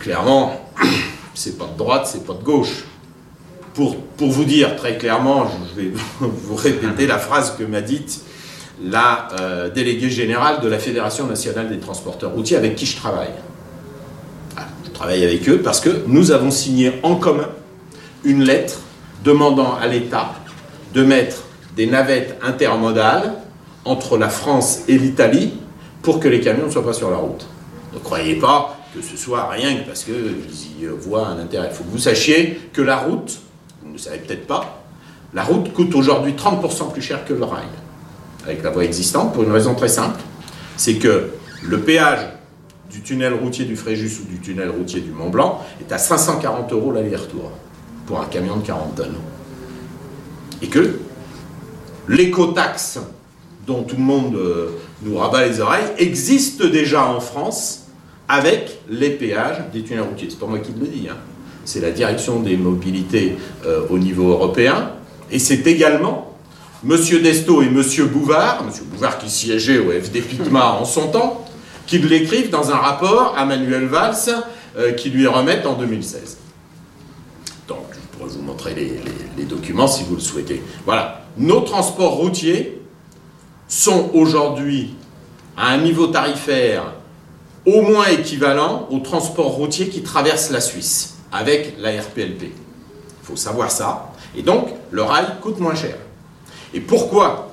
Clairement, 0.00 0.70
c'est 1.36 1.58
pas 1.58 1.66
de 1.66 1.78
droite, 1.78 2.08
c'est 2.10 2.26
pas 2.26 2.32
de 2.32 2.42
gauche. 2.42 2.84
Pour, 3.74 3.96
pour 3.96 4.30
vous 4.30 4.44
dire 4.44 4.74
très 4.76 4.96
clairement, 4.96 5.46
je 5.76 5.80
vais 5.80 5.92
vous 6.20 6.56
répéter 6.56 7.06
la 7.06 7.18
phrase 7.18 7.54
que 7.56 7.62
m'a 7.62 7.82
dite 7.82 8.22
la 8.82 9.28
euh, 9.40 9.70
déléguée 9.70 10.10
générale 10.10 10.60
de 10.60 10.68
la 10.68 10.78
Fédération 10.78 11.26
nationale 11.26 11.68
des 11.68 11.78
transporteurs 11.78 12.32
routiers 12.32 12.56
avec 12.56 12.74
qui 12.74 12.86
je 12.86 12.96
travaille. 12.96 13.32
Ah, 14.56 14.66
je 14.84 14.90
travaille 14.90 15.24
avec 15.24 15.48
eux 15.48 15.60
parce 15.62 15.80
que 15.80 16.02
nous 16.06 16.30
avons 16.30 16.50
signé 16.50 16.92
en 17.02 17.16
commun 17.16 17.48
une 18.24 18.42
lettre 18.42 18.80
demandant 19.24 19.76
à 19.76 19.86
l'État 19.86 20.32
de 20.94 21.04
mettre 21.04 21.44
des 21.76 21.86
navettes 21.86 22.38
intermodales 22.42 23.34
entre 23.84 24.18
la 24.18 24.28
France 24.28 24.80
et 24.88 24.98
l'Italie 24.98 25.52
pour 26.02 26.20
que 26.20 26.28
les 26.28 26.40
camions 26.40 26.66
ne 26.66 26.70
soient 26.70 26.84
pas 26.84 26.92
sur 26.92 27.10
la 27.10 27.16
route. 27.16 27.46
Ne 27.92 27.98
croyez 27.98 28.36
pas 28.36 28.76
que 28.96 29.02
ce 29.06 29.16
soit 29.16 29.48
rien 29.50 29.76
que 29.76 29.86
parce 29.86 30.04
qu'ils 30.04 30.14
y 30.80 30.86
voient 30.86 31.28
un 31.28 31.38
intérêt. 31.38 31.68
Il 31.70 31.74
faut 31.74 31.84
que 31.84 31.90
vous 31.90 31.98
sachiez 31.98 32.58
que 32.72 32.80
la 32.80 32.96
route, 32.96 33.40
vous 33.82 33.88
ne 33.88 33.92
le 33.92 33.98
savez 33.98 34.18
peut-être 34.18 34.46
pas, 34.46 34.82
la 35.34 35.44
route 35.44 35.72
coûte 35.72 35.94
aujourd'hui 35.94 36.32
30% 36.32 36.92
plus 36.92 37.02
cher 37.02 37.24
que 37.24 37.34
le 37.34 37.44
rail, 37.44 37.66
avec 38.44 38.62
la 38.62 38.70
voie 38.70 38.84
existante, 38.84 39.34
pour 39.34 39.42
une 39.42 39.52
raison 39.52 39.74
très 39.74 39.88
simple, 39.88 40.20
c'est 40.76 40.94
que 40.94 41.30
le 41.62 41.80
péage 41.80 42.26
du 42.90 43.02
tunnel 43.02 43.34
routier 43.34 43.64
du 43.64 43.76
Fréjus 43.76 44.20
ou 44.22 44.24
du 44.32 44.40
tunnel 44.40 44.70
routier 44.70 45.00
du 45.00 45.10
Mont 45.10 45.28
Blanc 45.28 45.62
est 45.80 45.92
à 45.92 45.98
540 45.98 46.72
euros 46.72 46.92
l'aller-retour 46.92 47.50
pour 48.06 48.20
un 48.20 48.26
camion 48.26 48.56
de 48.56 48.66
40 48.66 48.94
tonnes. 48.94 49.16
Et 50.62 50.68
que 50.68 50.98
l'écotaxe 52.08 52.98
dont 53.66 53.82
tout 53.82 53.96
le 53.96 54.02
monde 54.02 54.36
euh, 54.36 54.70
nous 55.02 55.18
rabat 55.18 55.46
les 55.46 55.60
oreilles 55.60 55.88
existe 55.98 56.64
déjà 56.64 57.04
en 57.04 57.20
France 57.20 57.85
avec 58.28 58.80
les 58.88 59.10
péages 59.10 59.64
des 59.72 59.82
tunnels 59.82 60.02
routiers. 60.02 60.28
C'est 60.30 60.38
pas 60.38 60.46
moi 60.46 60.58
qui 60.58 60.72
le 60.72 60.86
dis, 60.86 61.08
hein. 61.08 61.16
c'est 61.64 61.80
la 61.80 61.90
direction 61.90 62.40
des 62.40 62.56
mobilités 62.56 63.36
euh, 63.64 63.82
au 63.90 63.98
niveau 63.98 64.30
européen. 64.30 64.90
Et 65.30 65.38
c'est 65.38 65.66
également 65.66 66.36
M. 66.84 66.96
Desto 67.22 67.62
et 67.62 67.66
M. 67.66 67.82
Bouvard, 68.12 68.64
M. 68.66 68.70
Bouvard 68.92 69.18
qui 69.18 69.30
siégeait 69.30 69.78
au 69.78 69.90
FD 69.90 70.20
Pitma 70.22 70.72
en 70.80 70.84
son 70.84 71.08
temps, 71.08 71.44
qui 71.86 71.98
l'écrivent 71.98 72.50
dans 72.50 72.70
un 72.70 72.76
rapport 72.76 73.34
à 73.36 73.44
Manuel 73.44 73.86
Valls 73.86 74.14
euh, 74.76 74.92
qui 74.92 75.10
lui 75.10 75.26
remettent 75.26 75.66
en 75.66 75.74
2016. 75.74 76.38
Donc, 77.68 77.86
je 77.92 78.18
pourrais 78.18 78.30
vous 78.30 78.42
montrer 78.42 78.74
les, 78.74 79.44
documents 79.44 79.86
si 79.86 80.04
vous 80.04 80.16
le 80.16 80.20
souhaitez. 80.20 80.62
Voilà. 80.84 81.24
Nos 81.38 81.60
transports 81.60 82.14
routiers 82.14 82.80
sont 83.68 84.10
aujourd'hui 84.14 84.94
à 85.56 85.68
un 85.70 85.78
niveau 85.78 86.08
tarifaire 86.08 86.92
au 87.66 87.82
moins 87.82 88.06
équivalent 88.06 88.86
aux 88.90 89.00
transports 89.00 89.52
routiers 89.52 89.88
qui 89.88 90.02
traversent 90.02 90.50
la 90.50 90.60
Suisse 90.60 91.16
avec 91.32 91.74
la 91.78 91.90
RPLP. 91.90 92.44
Il 92.44 92.52
faut 93.24 93.36
savoir 93.36 93.70
ça. 93.70 94.12
Et 94.36 94.42
donc, 94.42 94.68
le 94.92 95.02
rail 95.02 95.26
coûte 95.42 95.58
moins 95.58 95.74
cher. 95.74 95.96
Et 96.72 96.80
pourquoi 96.80 97.50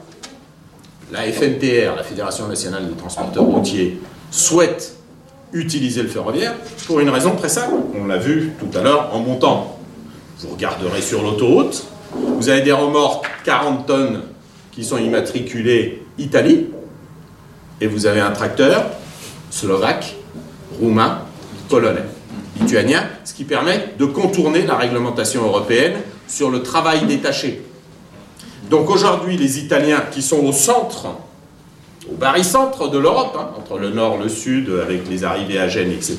la 1.11 1.21
FNTR, 1.23 1.95
la 1.95 2.03
Fédération 2.03 2.47
nationale 2.47 2.87
des 2.87 2.95
transporteurs 2.95 3.43
routiers, 3.43 3.99
souhaite 4.29 4.95
utiliser 5.51 6.03
le 6.03 6.09
ferroviaire 6.09 6.55
Pour 6.87 6.99
une 6.99 7.09
raison 7.09 7.35
très 7.35 7.49
simple. 7.49 7.73
On 7.99 8.05
l'a 8.05 8.17
vu 8.17 8.53
tout 8.59 8.77
à 8.77 8.81
l'heure 8.81 9.09
en 9.13 9.19
montant. 9.19 9.79
Vous 10.39 10.49
regarderez 10.49 11.01
sur 11.01 11.23
l'autoroute, 11.23 11.85
vous 12.13 12.49
avez 12.49 12.61
des 12.61 12.71
remorques 12.71 13.27
40 13.45 13.85
tonnes 13.85 14.23
qui 14.71 14.83
sont 14.83 14.97
immatriculées 14.97 16.03
Italie, 16.17 16.67
et 17.79 17.87
vous 17.87 18.05
avez 18.05 18.19
un 18.19 18.31
tracteur 18.31 18.85
slovaque, 19.53 20.15
roumain, 20.79 21.19
polonais, 21.69 22.05
lituanien, 22.59 23.07
ce 23.23 23.33
qui 23.33 23.43
permet 23.43 23.93
de 23.99 24.05
contourner 24.05 24.65
la 24.65 24.75
réglementation 24.75 25.43
européenne 25.43 25.93
sur 26.27 26.49
le 26.49 26.63
travail 26.63 27.05
détaché. 27.05 27.61
Donc 28.71 28.89
aujourd'hui, 28.89 29.37
les 29.37 29.59
Italiens 29.59 30.03
qui 30.11 30.23
sont 30.23 30.39
au 30.39 30.51
centre, 30.51 31.07
au 32.11 32.15
barycentre 32.15 32.89
de 32.89 32.97
l'Europe, 32.97 33.37
hein, 33.39 33.51
entre 33.57 33.77
le 33.77 33.91
nord 33.91 34.17
le 34.17 34.27
sud, 34.27 34.71
avec 34.81 35.07
les 35.07 35.23
arrivées 35.23 35.59
à 35.59 35.67
Gênes, 35.67 35.91
etc., 35.91 36.17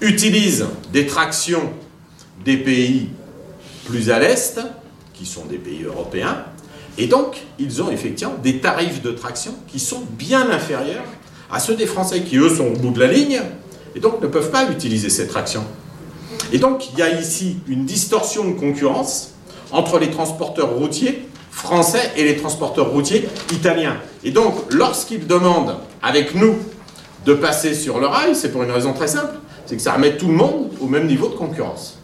utilisent 0.00 0.66
des 0.92 1.06
tractions 1.06 1.72
des 2.44 2.56
pays 2.56 3.08
plus 3.84 4.10
à 4.10 4.20
l'est, 4.20 4.60
qui 5.12 5.26
sont 5.26 5.44
des 5.46 5.58
pays 5.58 5.82
européens, 5.82 6.44
et 6.98 7.08
donc 7.08 7.36
ils 7.58 7.82
ont 7.82 7.90
effectivement 7.90 8.34
des 8.40 8.58
tarifs 8.58 9.02
de 9.02 9.10
traction 9.10 9.54
qui 9.66 9.80
sont 9.80 10.02
bien 10.12 10.48
inférieurs 10.50 11.02
à 11.52 11.60
ceux 11.60 11.74
des 11.74 11.86
Français, 11.86 12.22
qui 12.22 12.36
eux 12.36 12.54
sont 12.54 12.66
au 12.66 12.76
bout 12.76 12.90
de 12.90 13.00
la 13.00 13.12
ligne, 13.12 13.40
et 13.94 14.00
donc 14.00 14.20
ne 14.22 14.26
peuvent 14.26 14.50
pas 14.50 14.70
utiliser 14.70 15.10
ces 15.10 15.26
tractions. 15.26 15.64
Et 16.52 16.58
donc 16.58 16.90
il 16.92 16.98
y 16.98 17.02
a 17.02 17.20
ici 17.20 17.58
une 17.68 17.84
distorsion 17.84 18.44
de 18.44 18.52
concurrence 18.52 19.32
entre 19.72 19.98
les 19.98 20.10
transporteurs 20.10 20.74
routiers 20.74 21.26
français 21.50 22.12
et 22.16 22.24
les 22.24 22.36
transporteurs 22.36 22.90
routiers 22.90 23.28
italiens. 23.52 23.96
Et 24.24 24.30
donc, 24.30 24.54
lorsqu'ils 24.70 25.26
demandent 25.26 25.76
avec 26.02 26.34
nous 26.34 26.56
de 27.26 27.34
passer 27.34 27.74
sur 27.74 28.00
le 28.00 28.06
rail, 28.06 28.34
c'est 28.34 28.50
pour 28.50 28.62
une 28.62 28.70
raison 28.70 28.92
très 28.92 29.08
simple, 29.08 29.34
c'est 29.66 29.76
que 29.76 29.82
ça 29.82 29.92
remet 29.92 30.16
tout 30.16 30.28
le 30.28 30.34
monde 30.34 30.70
au 30.80 30.86
même 30.86 31.06
niveau 31.06 31.28
de 31.28 31.34
concurrence. 31.34 31.98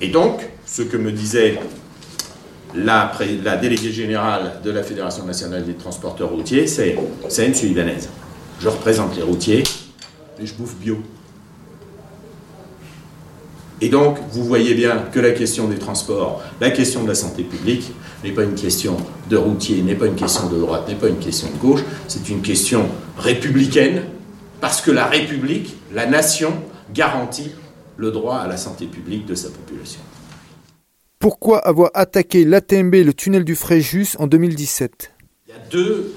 Et 0.00 0.08
donc, 0.08 0.48
ce 0.66 0.82
que 0.82 0.96
me 0.96 1.12
disait 1.12 1.60
la, 2.74 3.12
déléguée 3.60 3.92
générale 3.92 4.60
de 4.64 4.70
la 4.70 4.82
Fédération 4.82 5.24
nationale 5.24 5.64
des 5.64 5.74
transporteurs 5.74 6.30
routiers, 6.30 6.66
c'est, 6.66 6.96
M. 7.38 7.52
Ibanez. 7.62 7.98
Je 8.60 8.68
représente 8.68 9.16
les 9.16 9.22
routiers, 9.22 9.62
et 10.40 10.46
je 10.46 10.54
bouffe 10.54 10.76
bio. 10.76 10.98
Et 13.82 13.88
donc, 13.88 14.18
vous 14.32 14.44
voyez 14.44 14.74
bien 14.74 15.06
que 15.10 15.20
la 15.20 15.30
question 15.30 15.66
des 15.66 15.78
transports, 15.78 16.42
la 16.60 16.70
question 16.70 17.02
de 17.02 17.08
la 17.08 17.14
santé 17.14 17.42
publique, 17.42 17.90
n'est 18.22 18.32
pas 18.32 18.42
une 18.44 18.54
question 18.54 18.96
de 19.30 19.36
routier, 19.36 19.82
n'est 19.82 19.94
pas 19.94 20.06
une 20.06 20.16
question 20.16 20.48
de 20.50 20.58
droite, 20.58 20.86
n'est 20.86 20.96
pas 20.96 21.08
une 21.08 21.18
question 21.18 21.48
de 21.48 21.56
gauche, 21.56 21.80
c'est 22.06 22.28
une 22.28 22.42
question 22.42 22.86
républicaine, 23.16 24.02
parce 24.60 24.82
que 24.82 24.90
la 24.90 25.06
République, 25.06 25.74
la 25.94 26.04
nation, 26.04 26.52
garantit 26.92 27.52
le 27.96 28.10
droit 28.10 28.36
à 28.36 28.48
la 28.48 28.58
santé 28.58 28.86
publique 28.86 29.24
de 29.24 29.34
sa 29.34 29.48
population. 29.48 30.00
Pourquoi 31.20 31.58
avoir 31.58 31.90
attaqué 31.92 32.46
l'ATMB 32.46 32.94
le 32.94 33.12
tunnel 33.12 33.44
du 33.44 33.54
Fréjus 33.54 34.16
en 34.18 34.26
2017 34.26 35.12
Il 35.46 35.50
y 35.50 35.54
a 35.54 35.60
deux 35.70 36.14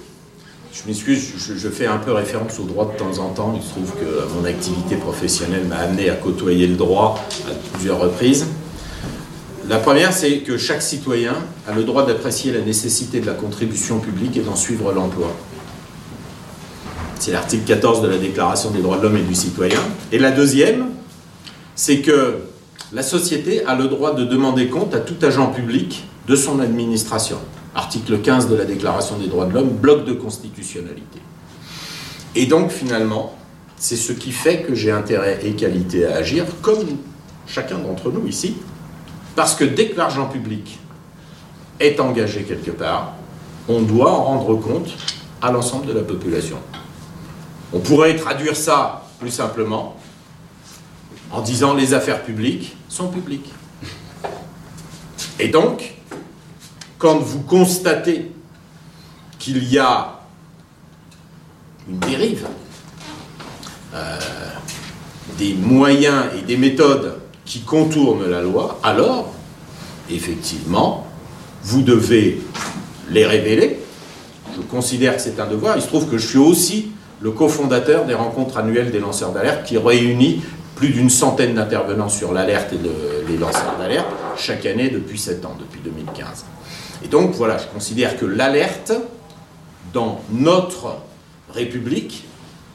je 0.72 0.88
m'excuse, 0.88 1.34
je, 1.38 1.70
fais 1.70 1.86
un 1.86 1.98
peu 1.98 2.14
référence 2.14 2.58
au 2.60 2.64
droit 2.64 2.90
de 2.92 2.98
temps 2.98 3.20
en 3.20 3.30
temps. 3.30 3.54
Il 3.56 3.62
se 3.62 3.72
trouve 3.72 3.92
que 4.00 4.34
mon 4.34 4.46
activité 4.46 4.96
professionnelle 4.96 5.66
m'a 5.66 5.76
amené 5.76 6.10
à 6.10 6.16
côtoyer 6.16 6.66
le 6.66 6.76
droit 6.76 7.20
à 7.48 7.52
plusieurs 7.74 8.00
reprises. 8.00 8.48
La 9.68 9.78
première, 9.78 10.14
c'est 10.14 10.38
que 10.40 10.58
chaque 10.58 10.82
citoyen 10.82 11.36
a 11.68 11.74
le 11.74 11.84
droit 11.84 12.06
d'apprécier 12.06 12.54
la 12.54 12.62
nécessité 12.62 13.20
de 13.20 13.26
la 13.26 13.34
contribution 13.34 14.00
publique 14.00 14.38
et 14.38 14.42
d'en 14.42 14.56
suivre 14.56 14.94
l'emploi. 14.94 15.32
C'est 17.20 17.34
l'article 17.34 17.66
14 17.66 18.02
de 18.02 18.08
la 18.08 18.18
Déclaration 18.18 18.72
des 18.72 18.82
droits 18.82 18.98
de 18.98 19.04
l'homme 19.04 19.18
et 19.18 19.22
du 19.22 19.36
citoyen. 19.36 19.80
Et 20.14 20.18
la 20.18 20.32
deuxième, 20.32 20.86
c'est 21.76 22.00
que 22.00 22.38
la 22.94 23.02
société 23.02 23.66
a 23.66 23.76
le 23.76 23.88
droit 23.88 24.14
de 24.14 24.24
demander 24.24 24.70
compte 24.70 24.94
à 24.94 25.00
tout 25.00 25.16
agent 25.24 25.48
public 25.52 26.04
de 26.28 26.36
son 26.36 26.60
administration 26.60 27.40
article 27.76 28.20
15 28.20 28.50
de 28.50 28.56
la 28.56 28.66
Déclaration 28.66 29.18
des 29.18 29.26
droits 29.26 29.46
de 29.46 29.54
l'homme, 29.54 29.70
bloc 29.70 30.06
de 30.06 30.14
constitutionnalité. 30.14 31.20
Et 32.36 32.46
donc 32.46 32.70
finalement, 32.70 33.36
c'est 33.78 33.96
ce 33.96 34.14
qui 34.14 34.32
fait 34.32 34.62
que 34.62 34.76
j'ai 34.76 34.92
intérêt 34.92 35.40
et 35.44 35.54
qualité 35.56 36.06
à 36.06 36.18
agir, 36.18 36.46
comme 36.62 36.86
chacun 37.48 37.80
d'entre 37.80 38.12
nous 38.12 38.28
ici, 38.28 38.58
parce 39.36 39.56
que 39.56 39.64
dès 39.64 39.90
que 39.90 39.98
l'argent 39.98 40.28
public 40.28 40.78
est 41.80 42.00
engagé 42.00 42.44
quelque 42.44 42.70
part, 42.70 43.14
on 43.68 43.82
doit 43.82 44.12
en 44.12 44.24
rendre 44.24 44.56
compte 44.56 44.92
à 45.42 45.52
l'ensemble 45.52 45.88
de 45.88 45.94
la 45.94 46.04
population. 46.04 46.58
On 47.74 47.80
pourrait 47.80 48.16
traduire 48.16 48.56
ça 48.56 49.08
plus 49.20 49.32
simplement 49.32 49.96
en 51.32 51.42
disant 51.42 51.74
les 51.74 51.96
affaires 51.96 52.22
publiques 52.22 52.78
sont 52.94 53.08
publiques. 53.08 53.52
Et 55.40 55.48
donc, 55.48 55.96
quand 57.00 57.18
vous 57.18 57.42
constatez 57.42 58.32
qu'il 59.40 59.68
y 59.68 59.80
a 59.80 60.20
une 61.90 61.98
dérive, 61.98 62.46
euh, 63.96 64.20
des 65.40 65.56
moyens 65.56 66.26
et 66.38 66.44
des 66.44 66.56
méthodes 66.56 67.20
qui 67.46 67.62
contournent 67.62 68.30
la 68.30 68.42
loi, 68.42 68.80
alors, 68.84 69.34
effectivement, 70.12 71.08
vous 71.64 71.82
devez 71.82 72.42
les 73.10 73.26
révéler. 73.26 73.80
Je 74.56 74.62
considère 74.62 75.16
que 75.16 75.22
c'est 75.22 75.40
un 75.40 75.48
devoir. 75.48 75.78
Il 75.78 75.82
se 75.82 75.88
trouve 75.88 76.08
que 76.08 76.20
je 76.20 76.28
suis 76.28 76.38
aussi 76.38 76.92
le 77.22 77.32
cofondateur 77.32 78.06
des 78.06 78.14
rencontres 78.14 78.58
annuelles 78.58 78.92
des 78.92 79.00
lanceurs 79.00 79.32
d'alerte 79.32 79.66
qui 79.66 79.78
réunit 79.80 80.44
plus 80.84 80.92
d'une 80.92 81.10
centaine 81.10 81.54
d'intervenants 81.54 82.10
sur 82.10 82.34
l'alerte 82.34 82.74
et 82.74 83.32
les 83.32 83.38
lanceurs 83.38 83.78
d'alerte 83.80 84.10
chaque 84.36 84.66
année 84.66 84.90
depuis 84.90 85.18
7 85.18 85.46
ans, 85.46 85.56
depuis 85.58 85.80
2015. 85.80 86.44
Et 87.06 87.08
donc 87.08 87.36
voilà, 87.36 87.58
je 87.58 87.68
considère 87.68 88.18
que 88.18 88.26
l'alerte 88.26 88.92
dans 89.94 90.20
notre 90.30 90.98
République 91.54 92.26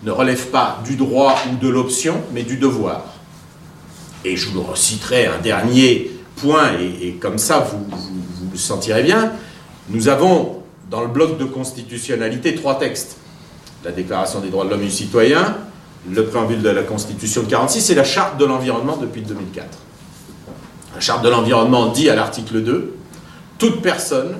ne 0.04 0.10
relève 0.10 0.46
pas 0.46 0.80
du 0.86 0.96
droit 0.96 1.36
ou 1.52 1.56
de 1.56 1.68
l'option, 1.68 2.22
mais 2.32 2.44
du 2.44 2.56
devoir. 2.56 3.04
Et 4.24 4.38
je 4.38 4.48
vous 4.48 4.62
reciterai 4.62 5.26
un 5.26 5.40
dernier 5.42 6.10
point, 6.36 6.78
et, 6.80 7.12
comme 7.20 7.36
ça 7.36 7.58
vous, 7.58 7.84
vous, 7.94 8.50
le 8.50 8.56
sentirez 8.56 9.02
bien. 9.02 9.32
Nous 9.90 10.08
avons 10.08 10.62
dans 10.90 11.02
le 11.02 11.08
bloc 11.08 11.36
de 11.36 11.44
constitutionnalité 11.44 12.54
trois 12.54 12.78
textes. 12.78 13.18
La 13.84 13.92
Déclaration 13.92 14.40
des 14.40 14.48
droits 14.48 14.64
de 14.64 14.70
l'homme 14.70 14.80
et 14.80 14.86
du 14.86 14.90
citoyen, 14.90 15.58
le 16.11 16.24
préambule 16.24 16.62
de 16.62 16.70
la 16.70 16.82
Constitution 16.82 17.42
de 17.42 17.48
46 17.48 17.90
et 17.90 17.94
la 17.94 18.04
Charte 18.04 18.38
de 18.38 18.44
l'environnement 18.44 18.96
depuis 18.96 19.22
2004. 19.22 19.66
La 20.94 21.00
Charte 21.00 21.22
de 21.22 21.28
l'environnement 21.28 21.87
dit 21.92 22.08
à 22.08 22.14
l'article 22.14 22.62
2 22.62 22.94
toute 23.58 23.82
personne 23.82 24.37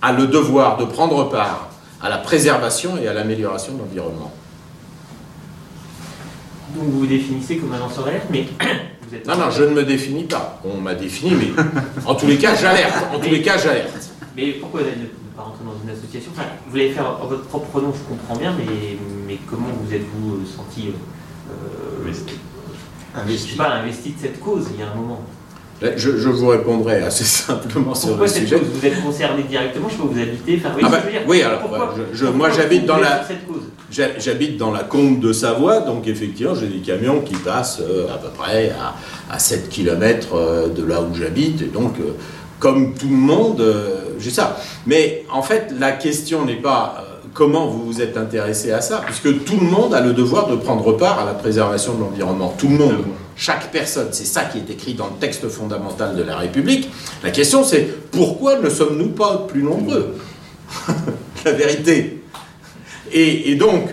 a 0.00 0.12
le 0.12 0.26
devoir 0.26 0.78
de 0.78 0.84
prendre 0.84 1.28
part 1.28 1.68
à 2.00 2.08
la 2.08 2.18
préservation 2.18 2.96
et 2.96 3.06
à 3.06 3.12
l'amélioration 3.12 3.74
de 3.74 3.80
l'environnement. 3.80 4.32
Donc 6.74 6.84
vous 6.84 7.00
vous 7.00 7.06
définissez 7.06 7.56
comme 7.56 7.72
un 7.72 7.78
lanceur 7.78 8.04
d'alerte, 8.04 8.26
mais 8.30 8.46
vous 9.08 9.14
êtes... 9.14 9.26
Non, 9.26 9.36
non, 9.36 9.50
je 9.50 9.64
ne 9.64 9.70
me 9.70 9.84
définis 9.84 10.24
pas. 10.24 10.60
On 10.64 10.80
m'a 10.80 10.94
défini, 10.94 11.32
mais 11.34 11.62
en 12.06 12.14
tous 12.14 12.26
les 12.26 12.38
cas, 12.38 12.54
j'alerte. 12.54 12.94
En 13.14 13.18
tous 13.18 13.30
les 13.30 13.42
cas, 13.42 13.58
j'alerte. 13.58 14.10
Mais 14.36 14.52
pourquoi 14.52 14.80
ne 14.82 14.86
pas 15.38 15.44
rentrer 15.44 15.64
dans 15.64 15.78
une 15.82 15.90
association 15.90 16.32
enfin, 16.34 16.48
Vous 16.66 16.72
voulez 16.72 16.90
faire 16.90 17.18
votre 17.28 17.44
propre 17.44 17.80
nom, 17.80 17.92
je 17.94 18.02
comprends 18.08 18.36
bien, 18.36 18.54
mais, 18.58 18.98
mais 19.26 19.38
comment 19.48 19.68
vous 19.80 19.94
êtes-vous 19.94 20.34
euh, 20.34 20.44
senti 20.44 20.88
euh, 20.88 22.08
investi. 22.08 22.34
Je 23.46 23.50
sais 23.52 23.56
pas, 23.56 23.74
investi 23.74 24.10
de 24.10 24.20
cette 24.20 24.40
cause 24.40 24.66
il 24.74 24.80
y 24.80 24.82
a 24.82 24.90
un 24.90 24.94
moment 24.94 25.22
je, 25.80 26.18
je, 26.18 26.28
vous 26.28 26.48
répondrai 26.48 27.02
assez 27.02 27.22
simplement 27.46 27.94
sur 27.94 28.16
le 28.16 28.26
sujet. 28.26 28.58
Cause 28.58 28.68
vous 28.68 28.84
êtes 28.84 29.00
concerné 29.00 29.44
directement, 29.44 29.88
je 29.88 29.96
peux 29.96 30.08
vous 30.08 30.20
habiter, 30.20 30.60
enfin, 30.60 30.74
oui, 30.76 30.82
ah 30.84 30.88
bah, 30.88 31.02
oui 31.28 31.42
alors, 31.42 31.60
pourquoi, 31.60 31.94
je, 32.12 32.26
moi 32.26 32.50
j'habite 32.50 32.84
dans 32.84 32.98
la 32.98 33.24
j'habite 34.18 34.56
dans 34.56 34.72
la 34.72 34.82
combe 34.82 35.20
de 35.20 35.32
Savoie, 35.32 35.80
donc 35.80 36.08
effectivement 36.08 36.56
j'ai 36.56 36.66
des 36.66 36.80
camions 36.80 37.20
qui 37.20 37.36
passent 37.36 37.80
euh, 37.80 38.12
à 38.12 38.18
peu 38.18 38.28
près 38.28 38.70
à, 38.70 38.96
à 39.32 39.38
7 39.38 39.68
km 39.68 40.34
euh, 40.34 40.68
de 40.68 40.84
là 40.84 41.00
où 41.00 41.14
j'habite, 41.14 41.62
et 41.62 41.66
donc 41.66 41.94
euh, 42.00 42.10
comme 42.58 42.94
tout 42.94 43.08
le 43.08 43.14
monde, 43.14 43.62
j'ai 44.18 44.30
ça. 44.30 44.58
Mais 44.86 45.24
en 45.30 45.42
fait, 45.42 45.72
la 45.78 45.92
question 45.92 46.44
n'est 46.44 46.56
pas 46.56 47.04
comment 47.34 47.68
vous 47.68 47.84
vous 47.84 48.02
êtes 48.02 48.16
intéressé 48.16 48.72
à 48.72 48.80
ça, 48.80 49.02
puisque 49.04 49.44
tout 49.44 49.58
le 49.60 49.66
monde 49.66 49.94
a 49.94 50.00
le 50.00 50.12
devoir 50.12 50.48
de 50.48 50.56
prendre 50.56 50.92
part 50.92 51.20
à 51.20 51.24
la 51.24 51.34
préservation 51.34 51.94
de 51.94 52.00
l'environnement. 52.00 52.54
Tout 52.58 52.68
le 52.68 52.76
monde, 52.76 53.04
chaque 53.36 53.70
personne, 53.70 54.08
c'est 54.10 54.24
ça 54.24 54.44
qui 54.44 54.58
est 54.58 54.70
écrit 54.70 54.94
dans 54.94 55.06
le 55.06 55.18
texte 55.20 55.48
fondamental 55.48 56.16
de 56.16 56.22
la 56.24 56.36
République. 56.36 56.90
La 57.22 57.30
question 57.30 57.62
c'est 57.62 58.10
pourquoi 58.10 58.58
ne 58.58 58.68
sommes-nous 58.68 59.10
pas 59.10 59.46
plus 59.48 59.62
nombreux? 59.62 60.16
La 61.44 61.52
vérité. 61.52 62.22
Et, 63.12 63.52
et, 63.52 63.54
donc, 63.54 63.88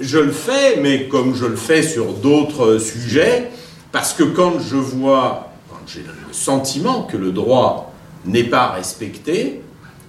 je 0.00 0.18
le 0.18 0.32
fais, 0.32 0.76
mais 0.80 1.06
comme 1.06 1.34
je 1.34 1.46
le 1.46 1.56
fais 1.56 1.82
sur 1.82 2.12
d'autres 2.14 2.78
sujets, 2.78 3.50
parce 3.92 4.12
que 4.12 4.24
quand 4.24 4.54
je 4.58 4.76
vois, 4.76 5.52
quand 5.70 5.78
j'ai 5.86 6.00
le 6.00 6.32
sentiment 6.32 7.02
que 7.04 7.16
le 7.16 7.30
droit 7.30 7.89
n'est 8.24 8.44
pas 8.44 8.68
respecté, 8.68 9.62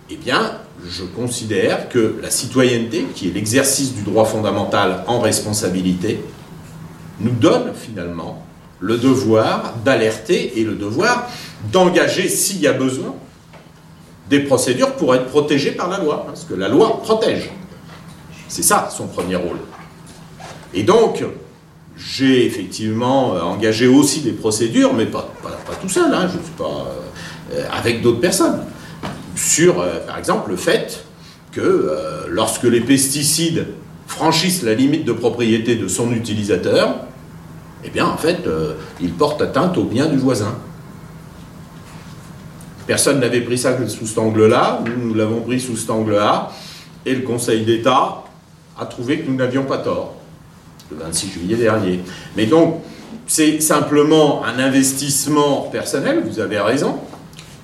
eh 0.09 0.15
bien, 0.17 0.57
je 0.85 1.03
considère 1.03 1.89
que 1.89 2.17
la 2.21 2.29
citoyenneté, 2.29 3.05
qui 3.15 3.29
est 3.29 3.31
l'exercice 3.31 3.93
du 3.93 4.01
droit 4.01 4.25
fondamental 4.25 5.03
en 5.07 5.19
responsabilité, 5.19 6.21
nous 7.19 7.31
donne 7.31 7.71
finalement 7.75 8.45
le 8.79 8.97
devoir 8.97 9.75
d'alerter 9.85 10.59
et 10.59 10.63
le 10.63 10.73
devoir 10.73 11.29
d'engager, 11.71 12.27
s'il 12.27 12.59
y 12.59 12.67
a 12.67 12.73
besoin, 12.73 13.13
des 14.29 14.39
procédures 14.39 14.93
pour 14.93 15.13
être 15.13 15.27
protégé 15.27 15.71
par 15.71 15.89
la 15.89 15.99
loi, 15.99 16.23
parce 16.25 16.45
que 16.45 16.53
la 16.53 16.67
loi 16.67 17.01
protège. 17.01 17.51
C'est 18.47 18.63
ça 18.63 18.89
son 18.91 19.07
premier 19.07 19.35
rôle. 19.35 19.59
Et 20.73 20.83
donc, 20.83 21.23
j'ai 21.97 22.45
effectivement 22.45 23.33
engagé 23.33 23.87
aussi 23.87 24.21
des 24.21 24.31
procédures, 24.31 24.93
mais 24.93 25.05
pas, 25.05 25.29
tout 25.81 25.89
seul, 25.89 26.13
hein, 26.13 26.27
je 26.31 26.37
ne 26.37 26.43
suis 26.43 26.53
pas 26.57 26.63
euh, 26.63 27.10
avec 27.71 28.01
d'autres 28.01 28.19
personnes 28.19 28.61
sur, 29.35 29.81
euh, 29.81 29.99
par 30.05 30.17
exemple, 30.17 30.49
le 30.51 30.55
fait 30.55 31.03
que 31.51 31.61
euh, 31.61 32.25
lorsque 32.29 32.63
les 32.63 32.81
pesticides 32.81 33.67
franchissent 34.07 34.63
la 34.63 34.73
limite 34.73 35.05
de 35.05 35.13
propriété 35.13 35.75
de 35.75 35.87
son 35.87 36.11
utilisateur, 36.11 36.95
eh 37.83 37.89
bien, 37.89 38.05
en 38.05 38.17
fait, 38.17 38.45
euh, 38.47 38.75
ils 39.01 39.13
portent 39.13 39.41
atteinte 39.41 39.77
au 39.77 39.83
bien 39.83 40.05
du 40.05 40.17
voisin. 40.17 40.55
Personne 42.87 43.19
n'avait 43.19 43.41
pris 43.41 43.57
ça 43.57 43.75
sous 43.87 44.05
cet 44.05 44.17
angle-là, 44.17 44.81
nous, 44.85 45.09
nous 45.09 45.13
l'avons 45.13 45.41
pris 45.41 45.59
sous 45.59 45.77
cet 45.77 45.89
angle-là, 45.89 46.51
et 47.05 47.15
le 47.15 47.21
Conseil 47.21 47.63
d'État 47.63 48.23
a 48.79 48.85
trouvé 48.85 49.19
que 49.19 49.29
nous 49.29 49.37
n'avions 49.37 49.63
pas 49.63 49.77
tort, 49.77 50.15
le 50.91 50.97
26 50.97 51.29
juillet 51.29 51.55
dernier. 51.55 52.01
Mais 52.35 52.45
donc, 52.45 52.81
c'est 53.27 53.61
simplement 53.61 54.43
un 54.43 54.59
investissement 54.59 55.69
personnel, 55.71 56.23
vous 56.27 56.39
avez 56.39 56.59
raison, 56.59 56.99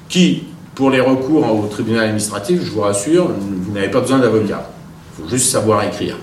qui 0.10 0.46
pour 0.78 0.92
les 0.92 1.02
recours 1.02 1.52
au 1.52 1.66
tribunal 1.66 2.06
administratif, 2.06 2.62
je 2.64 2.70
vous 2.70 2.82
rassure, 2.82 3.30
vous 3.30 3.72
n'avez 3.74 3.90
pas 3.90 4.00
besoin 4.00 4.20
d'avocat. 4.20 4.70
Il 5.18 5.24
faut 5.24 5.30
juste 5.30 5.50
savoir 5.50 5.84
écrire. 5.84 6.18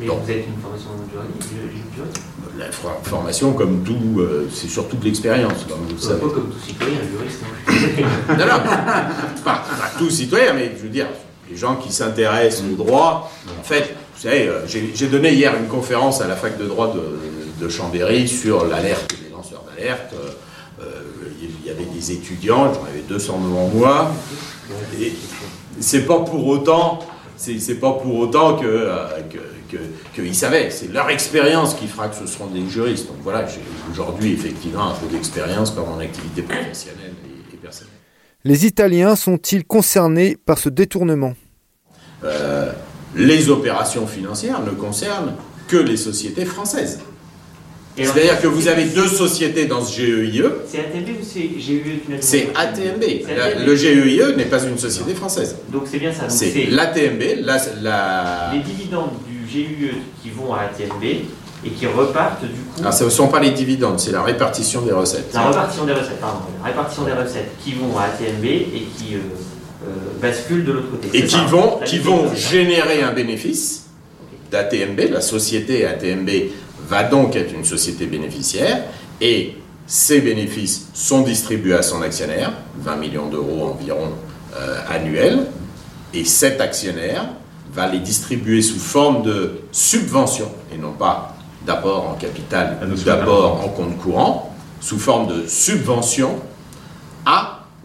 Mais 0.00 0.06
vous 0.06 0.12
avez 0.12 0.46
une 0.48 0.62
formation 0.62 0.88
juridique 1.12 1.84
La 2.58 2.72
formation, 3.02 3.52
comme 3.52 3.82
tout, 3.84 4.20
euh, 4.20 4.48
c'est 4.50 4.68
surtout 4.68 4.96
de 4.96 5.04
l'expérience, 5.04 5.66
comme 5.68 5.80
vous 5.86 5.94
le 5.94 6.00
savez. 6.00 6.20
Pas 6.20 6.28
comme 6.30 6.50
tout 6.50 6.66
citoyen, 6.66 6.98
juriste. 7.10 7.40
Hein. 7.44 8.36
non, 8.38 8.46
non, 8.46 9.42
pas, 9.44 9.64
tout 9.98 10.08
citoyen, 10.08 10.54
mais 10.54 10.72
je 10.74 10.82
veux 10.82 10.88
dire, 10.88 11.06
les 11.50 11.56
gens 11.56 11.76
qui 11.76 11.92
s'intéressent 11.92 12.64
au 12.72 12.74
droit, 12.74 13.30
en 13.60 13.62
fait, 13.62 13.94
vous 14.14 14.22
savez, 14.22 14.48
euh, 14.48 14.66
j'ai 14.66 15.08
donné 15.08 15.34
hier 15.34 15.54
une 15.58 15.68
conférence 15.68 16.22
à 16.22 16.26
la 16.26 16.36
fac 16.36 16.56
de 16.56 16.64
droit 16.64 16.94
de, 16.94 17.62
de 17.62 17.68
Chambéry 17.68 18.26
sur 18.28 18.64
l'alerte 18.64 19.14
des 19.22 19.30
lanceurs 19.30 19.62
d'alerte. 19.76 20.14
Euh, 20.14 20.30
des 21.96 22.12
étudiants, 22.12 22.72
j'en 22.72 22.84
avais 22.84 23.02
200 23.08 23.40
devant 23.40 23.68
moi, 23.68 24.12
et 25.00 25.12
c'est 25.80 26.06
pas 26.06 26.20
pour 26.20 26.46
autant, 26.46 27.00
c'est 27.36 27.80
pas 27.80 27.92
pour 27.92 28.16
autant 28.16 28.56
que, 28.56 28.66
euh, 28.66 29.06
qu'ils 30.14 30.34
savaient, 30.34 30.70
c'est 30.70 30.92
leur 30.92 31.10
expérience 31.10 31.74
qui 31.74 31.86
fera 31.86 32.08
que 32.08 32.16
ce 32.16 32.26
seront 32.26 32.46
des 32.46 32.68
juristes. 32.68 33.08
Donc 33.08 33.16
voilà, 33.22 33.46
j'ai 33.46 33.60
aujourd'hui 33.90 34.32
effectivement 34.32 34.90
un 34.90 34.94
peu 34.94 35.06
d'expérience 35.06 35.70
par 35.70 35.86
mon 35.86 35.98
activité 35.98 36.42
professionnelle 36.42 37.12
et, 37.52 37.56
personnelle. 37.56 37.92
Les 38.44 38.64
Italiens 38.64 39.16
sont-ils 39.16 39.64
concernés 39.64 40.36
par 40.36 40.58
ce 40.58 40.68
détournement? 40.68 41.34
Euh, 42.24 42.72
Les 43.16 43.48
opérations 43.50 44.06
financières 44.06 44.60
ne 44.62 44.70
concernent 44.70 45.34
que 45.66 45.76
les 45.76 45.96
sociétés 45.96 46.44
françaises. 46.44 47.00
C'est-à-dire 47.96 48.40
que 48.40 48.46
vous 48.46 48.68
avez 48.68 48.84
deux 48.84 49.06
sociétés 49.08 49.66
dans 49.66 49.82
ce 49.82 50.00
GEIE. 50.00 50.42
C'est 50.66 50.80
ATMB 50.80 51.08
ou 51.08 51.24
c'est 51.24 51.50
GEIE 51.58 52.00
C'est 52.20 52.48
ATMB. 52.54 53.02
Le 53.66 53.76
GEIE 53.76 54.36
n'est 54.36 54.44
pas 54.44 54.62
une 54.64 54.78
société 54.78 55.14
française. 55.14 55.56
Donc 55.70 55.84
c'est 55.86 55.98
bien 55.98 56.12
ça. 56.12 56.28
C'est 56.28 56.66
l'ATMB. 56.70 57.22
La, 57.82 58.50
Les 58.52 58.60
dividendes 58.60 59.12
du 59.26 59.50
GEIE 59.50 59.92
qui 60.22 60.30
vont 60.30 60.52
à 60.52 60.62
ATMB 60.62 61.04
et 61.64 61.70
qui 61.70 61.86
repartent 61.86 62.42
du 62.42 62.48
coup. 62.60 62.80
Alors, 62.80 62.92
ce 62.92 63.04
ne 63.04 63.10
sont 63.10 63.28
pas 63.28 63.40
les 63.40 63.50
dividendes, 63.50 63.98
c'est 63.98 64.12
la 64.12 64.22
répartition 64.22 64.82
des 64.82 64.92
recettes. 64.92 65.32
La 65.34 65.48
répartition 65.48 65.84
des 65.84 65.94
recettes, 65.94 66.20
pardon. 66.20 66.40
La 66.62 66.68
répartition 66.68 67.04
des 67.04 67.12
recettes 67.12 67.50
qui 67.64 67.72
vont 67.72 67.98
à 67.98 68.04
ATMB 68.04 68.44
et 68.44 68.86
qui 68.96 69.14
euh, 69.14 69.18
euh, 69.84 69.88
basculent 70.20 70.64
de 70.64 70.72
l'autre 70.72 70.90
côté. 70.90 71.08
Et 71.14 71.24
qui 71.24 71.40
vont, 71.46 71.80
qui 71.84 71.98
vont 71.98 72.32
générer 72.34 73.02
un 73.02 73.12
bénéfice 73.12 73.85
d'ATMB, 74.50 75.10
la 75.10 75.20
société 75.20 75.86
ATMB 75.86 76.30
va 76.88 77.04
donc 77.04 77.36
être 77.36 77.52
une 77.54 77.64
société 77.64 78.06
bénéficiaire 78.06 78.84
et 79.20 79.56
ces 79.86 80.20
bénéfices 80.20 80.88
sont 80.94 81.22
distribués 81.22 81.74
à 81.74 81.82
son 81.82 82.02
actionnaire, 82.02 82.52
20 82.78 82.96
millions 82.96 83.26
d'euros 83.28 83.68
environ 83.74 84.10
euh, 84.56 84.78
annuels, 84.88 85.46
et 86.12 86.24
cet 86.24 86.60
actionnaire 86.60 87.26
va 87.72 87.88
les 87.88 88.00
distribuer 88.00 88.62
sous 88.62 88.78
forme 88.78 89.22
de 89.22 89.60
subvention, 89.70 90.50
et 90.74 90.78
non 90.78 90.92
pas 90.92 91.36
d'apport 91.64 92.08
en 92.08 92.14
capital 92.14 92.78
ou 92.90 92.96
d'apport 92.96 93.64
en 93.64 93.68
compte 93.68 93.98
courant, 93.98 94.54
sous 94.80 94.98
forme 94.98 95.28
de 95.28 95.46
subvention 95.46 96.40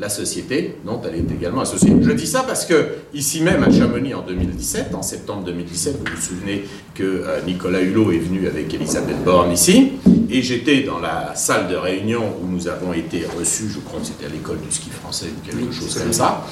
la 0.01 0.09
société 0.09 0.77
dont 0.83 0.99
elle 1.07 1.15
est 1.15 1.31
également 1.31 1.61
associée. 1.61 1.93
Je 2.01 2.11
dis 2.11 2.25
ça 2.25 2.41
parce 2.41 2.65
que, 2.65 2.87
ici 3.13 3.41
même 3.41 3.61
à 3.61 3.69
Chamonix 3.71 4.15
en 4.15 4.23
2017, 4.23 4.95
en 4.95 5.03
septembre 5.03 5.43
2017, 5.43 5.99
vous 5.99 6.15
vous 6.15 6.21
souvenez 6.21 6.63
que 6.95 7.03
euh, 7.03 7.39
Nicolas 7.45 7.81
Hulot 7.81 8.11
est 8.11 8.17
venu 8.17 8.47
avec 8.47 8.73
Elisabeth 8.73 9.23
Borne 9.23 9.51
ici, 9.51 9.91
et 10.31 10.41
j'étais 10.41 10.81
dans 10.81 10.97
la 10.97 11.35
salle 11.35 11.67
de 11.67 11.75
réunion 11.75 12.23
où 12.41 12.47
nous 12.47 12.67
avons 12.67 12.93
été 12.93 13.27
reçus, 13.37 13.69
je 13.69 13.79
crois 13.79 13.99
que 13.99 14.07
c'était 14.07 14.25
à 14.25 14.29
l'école 14.29 14.59
du 14.59 14.71
ski 14.71 14.89
français 14.89 15.27
ou 15.27 15.47
quelque 15.47 15.71
chose 15.71 15.95
comme 15.95 16.13
ça, 16.13 16.47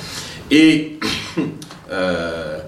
et 0.52 1.00
euh, 1.92 2.60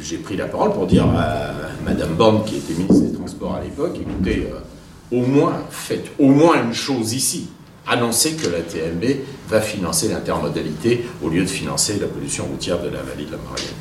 j'ai 0.00 0.18
pris 0.18 0.36
la 0.36 0.46
parole 0.46 0.72
pour 0.72 0.86
dire 0.86 1.04
à 1.04 1.50
Madame 1.84 2.14
Borne, 2.14 2.44
qui 2.44 2.58
était 2.58 2.74
ministre 2.74 3.06
des 3.06 3.12
Transports 3.12 3.56
à 3.56 3.64
l'époque, 3.64 3.96
écoutez, 4.00 4.46
euh, 4.52 5.16
au 5.16 5.26
moins, 5.26 5.64
faites 5.68 6.12
au 6.20 6.28
moins 6.28 6.62
une 6.62 6.72
chose 6.72 7.12
ici. 7.12 7.48
Annoncer 7.84 8.34
que 8.34 8.46
la 8.46 8.60
TMB 8.60 9.04
va 9.52 9.60
financer 9.60 10.08
l'intermodalité 10.08 11.04
au 11.22 11.28
lieu 11.28 11.42
de 11.42 11.48
financer 11.48 11.98
la 12.00 12.06
pollution 12.06 12.46
routière 12.46 12.80
de 12.80 12.88
la 12.88 13.02
vallée 13.02 13.26
de 13.26 13.32
la 13.32 13.36
Marienne. 13.36 13.74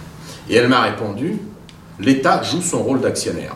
Et 0.49 0.55
elle 0.55 0.67
m'a 0.67 0.81
répondu, 0.81 1.39
l'État 1.99 2.43
joue 2.43 2.61
son 2.61 2.83
rôle 2.83 2.99
d'actionnaire. 2.99 3.55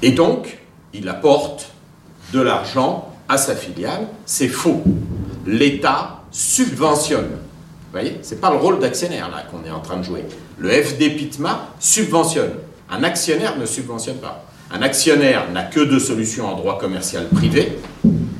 Et 0.00 0.12
donc, 0.12 0.58
il 0.94 1.08
apporte 1.08 1.72
de 2.32 2.40
l'argent 2.40 3.12
à 3.28 3.36
sa 3.36 3.56
filiale. 3.56 4.06
C'est 4.26 4.48
faux. 4.48 4.82
L'État 5.44 6.22
subventionne. 6.30 7.30
Vous 7.30 7.92
voyez 7.92 8.18
Ce 8.22 8.34
n'est 8.34 8.40
pas 8.40 8.50
le 8.50 8.58
rôle 8.58 8.78
d'actionnaire 8.78 9.28
là 9.28 9.42
qu'on 9.50 9.64
est 9.66 9.72
en 9.72 9.80
train 9.80 9.96
de 9.96 10.04
jouer. 10.04 10.24
Le 10.58 10.70
FD 10.70 11.16
Pitma 11.16 11.68
subventionne. 11.80 12.52
Un 12.90 13.02
actionnaire 13.02 13.58
ne 13.58 13.66
subventionne 13.66 14.18
pas. 14.18 14.44
Un 14.70 14.82
actionnaire 14.82 15.50
n'a 15.50 15.64
que 15.64 15.80
deux 15.80 15.98
solutions 15.98 16.46
en 16.46 16.56
droit 16.56 16.78
commercial 16.78 17.28
privé 17.28 17.76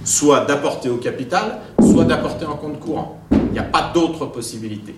soit 0.07 0.47
d'apporter 0.47 0.89
au 0.89 0.97
capital, 0.97 1.59
soit 1.81 2.05
d'apporter 2.05 2.47
en 2.47 2.57
compte 2.57 2.79
courant. 2.79 3.21
Il 3.33 3.53
n'y 3.53 3.59
a 3.59 3.65
pas 3.65 3.91
d'autre 3.93 4.27
possibilité. 4.27 4.95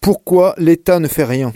Pourquoi 0.00 0.54
l'État 0.56 1.00
ne 1.00 1.08
fait 1.08 1.24
rien? 1.24 1.52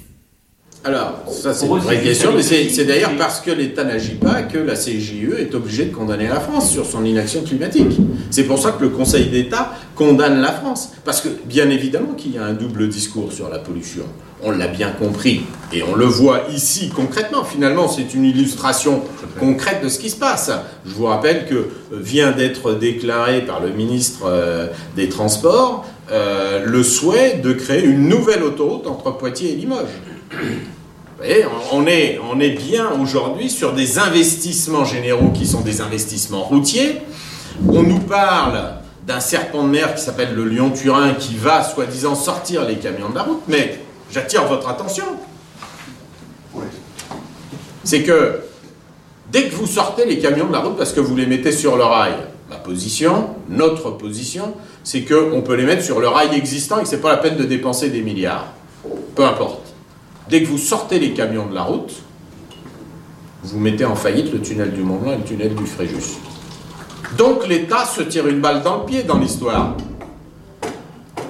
Alors, 0.83 1.25
ça 1.31 1.53
c'est 1.53 1.67
une 1.67 1.79
vraie 1.79 2.01
question, 2.01 2.31
mais 2.35 2.43
c'est 2.43 2.85
d'ailleurs 2.87 3.15
parce 3.19 3.41
que 3.41 3.51
l'État 3.51 3.85
n'agit 3.85 4.15
pas 4.15 4.43
que 4.43 4.57
la 4.57 4.75
CGIE 4.75 5.29
est 5.39 5.55
obligée 5.55 5.85
de 5.85 5.95
condamner 5.95 6.27
la 6.27 6.41
France 6.41 6.71
sur 6.71 6.87
son 6.87 7.05
inaction 7.05 7.43
climatique. 7.43 7.99
C'est 8.31 8.45
pour 8.45 8.59
ça 8.59 8.73
que 8.73 8.85
le 8.85 8.89
Conseil 8.89 9.27
d'État 9.27 9.75
condamne 9.95 10.41
la 10.41 10.53
France. 10.53 10.93
Parce 11.05 11.21
que, 11.21 11.29
bien 11.45 11.69
évidemment, 11.69 12.15
qu'il 12.17 12.35
y 12.35 12.39
a 12.39 12.45
un 12.45 12.55
double 12.55 12.89
discours 12.89 13.31
sur 13.31 13.51
la 13.51 13.59
pollution. 13.59 14.05
On 14.43 14.53
l'a 14.53 14.69
bien 14.69 14.91
compris. 14.91 15.43
Et 15.71 15.83
on 15.83 15.95
le 15.95 16.07
voit 16.07 16.45
ici 16.51 16.89
concrètement. 16.89 17.45
Finalement, 17.45 17.87
c'est 17.87 18.15
une 18.15 18.25
illustration 18.25 19.03
concrète 19.39 19.85
de 19.85 19.91
ce 19.91 19.99
qui 19.99 20.09
se 20.09 20.17
passe. 20.17 20.51
Je 20.87 20.95
vous 20.95 21.05
rappelle 21.05 21.45
que 21.45 21.67
vient 21.93 22.33
d'être 22.33 22.73
déclaré 22.73 23.43
par 23.43 23.61
le 23.61 23.69
ministre 23.69 24.21
euh, 24.25 24.69
des 24.97 25.11
Transports 25.11 25.85
euh, 26.11 26.65
le 26.65 26.83
souhait 26.83 27.41
de 27.45 27.53
créer 27.53 27.85
une 27.85 28.09
nouvelle 28.09 28.43
autoroute 28.43 28.87
entre 28.87 29.17
Poitiers 29.17 29.53
et 29.53 29.57
Limoges. 29.57 30.01
Vous 30.31 30.37
voyez, 31.19 31.45
on 31.73 31.87
est, 31.87 32.21
on 32.33 32.39
est 32.39 32.51
bien 32.51 32.91
aujourd'hui 33.01 33.51
sur 33.51 33.73
des 33.73 33.99
investissements 33.99 34.85
généraux 34.85 35.31
qui 35.31 35.47
sont 35.47 35.61
des 35.61 35.81
investissements 35.81 36.45
routiers. 36.45 37.03
On 37.69 37.83
nous 37.83 37.99
parle 37.99 38.75
d'un 39.07 39.21
serpent 39.21 39.65
de 39.65 39.69
mer 39.69 39.95
qui 39.95 40.03
s'appelle 40.03 40.35
le 40.35 40.45
Lyon-Turin 40.45 41.15
qui 41.15 41.35
va 41.35 41.65
soi-disant 41.65 42.15
sortir 42.15 42.65
les 42.65 42.77
camions 42.77 43.09
de 43.09 43.17
la 43.17 43.25
route, 43.25 43.43
mais 43.49 43.81
j'attire 44.13 44.47
votre 44.47 44.69
attention. 44.69 45.05
C'est 47.83 48.03
que 48.03 48.41
dès 49.33 49.49
que 49.49 49.55
vous 49.55 49.67
sortez 49.67 50.07
les 50.07 50.21
camions 50.21 50.47
de 50.47 50.53
la 50.53 50.61
route 50.61 50.77
parce 50.77 50.93
que 50.93 51.01
vous 51.01 51.17
les 51.17 51.27
mettez 51.27 51.53
sur 51.53 51.77
le 51.77 51.83
rail, 51.83 52.15
ma 52.49 52.57
position, 52.57 53.31
notre 53.49 53.91
position, 53.91 54.55
c'est 54.85 55.03
qu'on 55.03 55.43
peut 55.43 55.55
les 55.55 55.65
mettre 55.65 55.83
sur 55.83 55.99
le 55.99 56.09
rail 56.09 56.29
existant 56.37 56.79
et 56.79 56.83
que 56.83 56.89
ce 56.89 56.95
n'est 56.95 57.03
pas 57.03 57.11
la 57.11 57.19
peine 57.19 57.37
de 57.37 57.45
dépenser 57.45 57.91
des 57.91 58.03
milliards. 58.03 58.47
Peu 59.17 59.25
importe. 59.25 59.60
Dès 60.31 60.43
que 60.43 60.47
vous 60.47 60.59
sortez 60.59 61.01
les 61.01 61.11
camions 61.11 61.47
de 61.47 61.55
la 61.55 61.63
route, 61.63 61.93
vous 63.43 63.59
mettez 63.59 63.85
en 63.85 63.97
faillite 63.97 64.33
le 64.33 64.41
tunnel 64.41 64.73
du 64.73 64.83
Mont-Blanc 64.83 65.13
et 65.13 65.17
le 65.17 65.25
tunnel 65.25 65.55
du 65.57 65.67
Fréjus. 65.67 66.19
Donc 67.19 67.49
l'État 67.49 67.85
se 67.85 68.03
tire 68.03 68.29
une 68.29 68.41
balle 68.41 68.63
dans 68.63 68.79
le 68.79 68.85
pied 68.85 69.03
dans 69.03 69.19
l'histoire. 69.19 69.75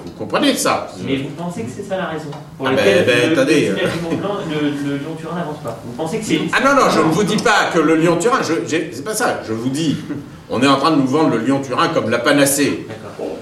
Vous 0.05 0.11
comprenez 0.27 0.53
ça? 0.53 0.87
Mais 1.03 1.17
vous 1.17 1.29
pensez 1.29 1.63
que 1.63 1.71
c'est 1.75 1.81
ça 1.81 1.97
la 1.97 2.05
raison? 2.07 2.29
Pour 2.57 2.67
ah 2.67 2.73
ben, 2.75 3.05
ben, 3.05 3.29
le, 3.29 3.31
attendez. 3.33 3.69
Le, 3.69 3.73
le, 3.73 4.97
Lyon-Turin 4.97 5.35
n'avance 5.35 5.57
pas? 5.63 5.79
Vous 5.83 5.93
pensez 5.93 6.19
que 6.19 6.25
c'est... 6.25 6.41
Ah 6.53 6.59
non, 6.63 6.79
non, 6.79 6.87
je 6.91 6.99
ne 6.99 7.11
vous 7.11 7.23
dis 7.23 7.37
pas 7.37 7.71
que 7.73 7.79
le 7.79 7.95
Lyon-Turin, 7.95 8.41
c'est 8.67 9.03
pas 9.03 9.15
ça. 9.15 9.39
Je 9.47 9.53
vous 9.53 9.69
dis, 9.69 9.97
on 10.47 10.61
est 10.61 10.67
en 10.67 10.77
train 10.77 10.91
de 10.91 10.97
nous 10.97 11.07
vendre 11.07 11.31
le 11.31 11.39
Lyon-Turin 11.39 11.87
comme 11.87 12.11
la 12.11 12.19
panacée. 12.19 12.85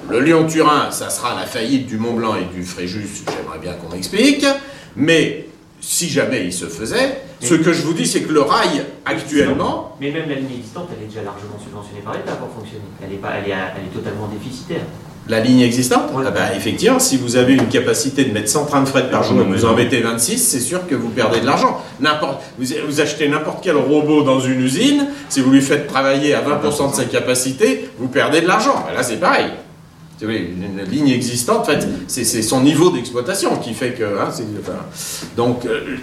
Le 0.10 0.22
Lyon-Turin, 0.22 0.92
ça 0.92 1.10
sera 1.10 1.36
la 1.36 1.46
faillite 1.46 1.86
du 1.86 1.98
Mont-Blanc 1.98 2.36
et 2.36 2.56
du 2.56 2.64
Fréjus, 2.64 3.26
j'aimerais 3.28 3.60
bien 3.60 3.74
qu'on 3.74 3.94
m'explique. 3.94 4.46
Mais 4.96 5.49
si 5.82 6.10
jamais 6.10 6.46
il 6.46 6.54
se 6.54 6.66
faisait, 6.66 7.22
ce 7.42 7.54
que 7.54 7.72
je 7.72 7.82
vous 7.84 7.94
dis, 7.94 8.06
c'est 8.06 8.22
que 8.22 8.34
le 8.34 8.42
rail, 8.42 8.84
actuellement... 9.06 9.96
Mais 10.00 10.12
même 10.12 10.28
la 10.30 10.36
ligne 10.36 10.52
existante, 10.58 10.90
elle 10.96 11.04
est 11.04 11.08
déjà 11.08 11.24
largement 11.24 11.58
subventionnée 11.62 12.02
par 12.04 12.14
l'État 12.14 12.34
pour 12.34 12.50
fonctionner. 12.50 12.84
Elle 13.04 13.14
est, 13.14 13.18
pas, 13.18 13.32
elle, 13.38 13.50
est, 13.50 13.54
elle 13.54 13.86
est 13.86 13.94
totalement 13.94 14.28
déficitaire. 14.28 14.82
La 15.30 15.40
ligne 15.40 15.62
existante? 15.62 16.10
Ah 16.16 16.32
ben, 16.32 16.50
Effectivement, 16.56 16.98
si 16.98 17.16
vous 17.16 17.36
avez 17.36 17.54
une 17.54 17.68
capacité 17.68 18.26
de 18.26 18.34
mettre 18.34 18.50
100 18.50 18.66
trains 18.66 18.82
de 18.82 18.88
fret 18.88 19.12
par 19.12 19.24
jour 19.24 19.40
et 19.40 19.44
vous 19.44 19.64
en 19.64 19.76
mettez 19.76 20.02
26, 20.02 20.40
c'est 20.40 20.60
sûr 20.60 20.88
que 20.88 20.96
vous 20.96 21.10
perdez 21.10 21.40
de 21.40 21.46
l'argent. 21.46 21.82
Vous, 22.58 22.66
vous 22.88 23.00
achetez 23.02 23.30
n'importe 23.30 23.60
quel 23.64 23.76
robot 23.76 24.24
dans 24.24 24.40
une 24.40 24.60
usine, 24.60 25.08
si 25.30 25.42
vous 25.42 25.52
lui 25.52 25.62
faites 25.62 25.88
travailler 25.88 26.34
à 26.34 26.42
20% 26.42 26.92
de 26.92 26.96
sa 26.96 27.06
capacité, 27.06 27.90
vous 28.00 28.08
perdez 28.08 28.42
de 28.42 28.48
l'argent. 28.48 28.84
Ben 28.88 28.96
là, 28.96 29.04
c'est 29.04 29.20
pareil. 29.20 29.52
Une 30.22 30.82
ligne 30.84 31.10
existante, 31.10 31.62
en 31.62 31.64
fait, 31.64 31.88
c'est 32.08 32.26
son 32.42 32.62
niveau 32.62 32.90
d'exploitation 32.90 33.58
qui 33.58 33.74
fait 33.74 33.94
que. 33.94 34.04
Hein, 34.04 34.30
donc, 35.38 35.66
euh, 35.66 35.96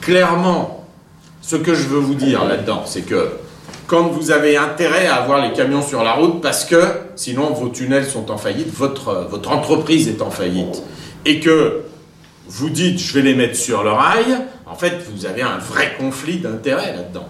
clairement, 0.00 0.84
ce 1.40 1.56
que 1.56 1.74
je 1.74 1.86
veux 1.86 2.00
vous 2.00 2.14
dire 2.14 2.44
là-dedans, 2.44 2.82
c'est 2.86 3.02
que 3.02 3.28
quand 3.86 4.08
vous 4.08 4.30
avez 4.32 4.56
intérêt 4.56 5.06
à 5.06 5.16
avoir 5.16 5.40
les 5.40 5.52
camions 5.52 5.82
sur 5.82 6.02
la 6.02 6.14
route, 6.14 6.40
parce 6.40 6.64
que 6.64 6.82
sinon 7.14 7.52
vos 7.52 7.68
tunnels 7.68 8.06
sont 8.06 8.30
en 8.30 8.36
faillite, 8.36 8.72
votre, 8.74 9.28
votre 9.30 9.50
entreprise 9.52 10.08
est 10.08 10.22
en 10.22 10.30
faillite, 10.30 10.82
et 11.24 11.38
que 11.38 11.82
vous 12.48 12.70
dites 12.70 12.98
je 12.98 13.14
vais 13.14 13.22
les 13.22 13.34
mettre 13.34 13.56
sur 13.56 13.84
le 13.84 13.90
rail, 13.90 14.26
en 14.66 14.74
fait, 14.74 14.98
vous 15.12 15.26
avez 15.26 15.42
un 15.42 15.58
vrai 15.58 15.94
conflit 15.98 16.38
d'intérêts 16.38 16.94
là-dedans. 16.94 17.28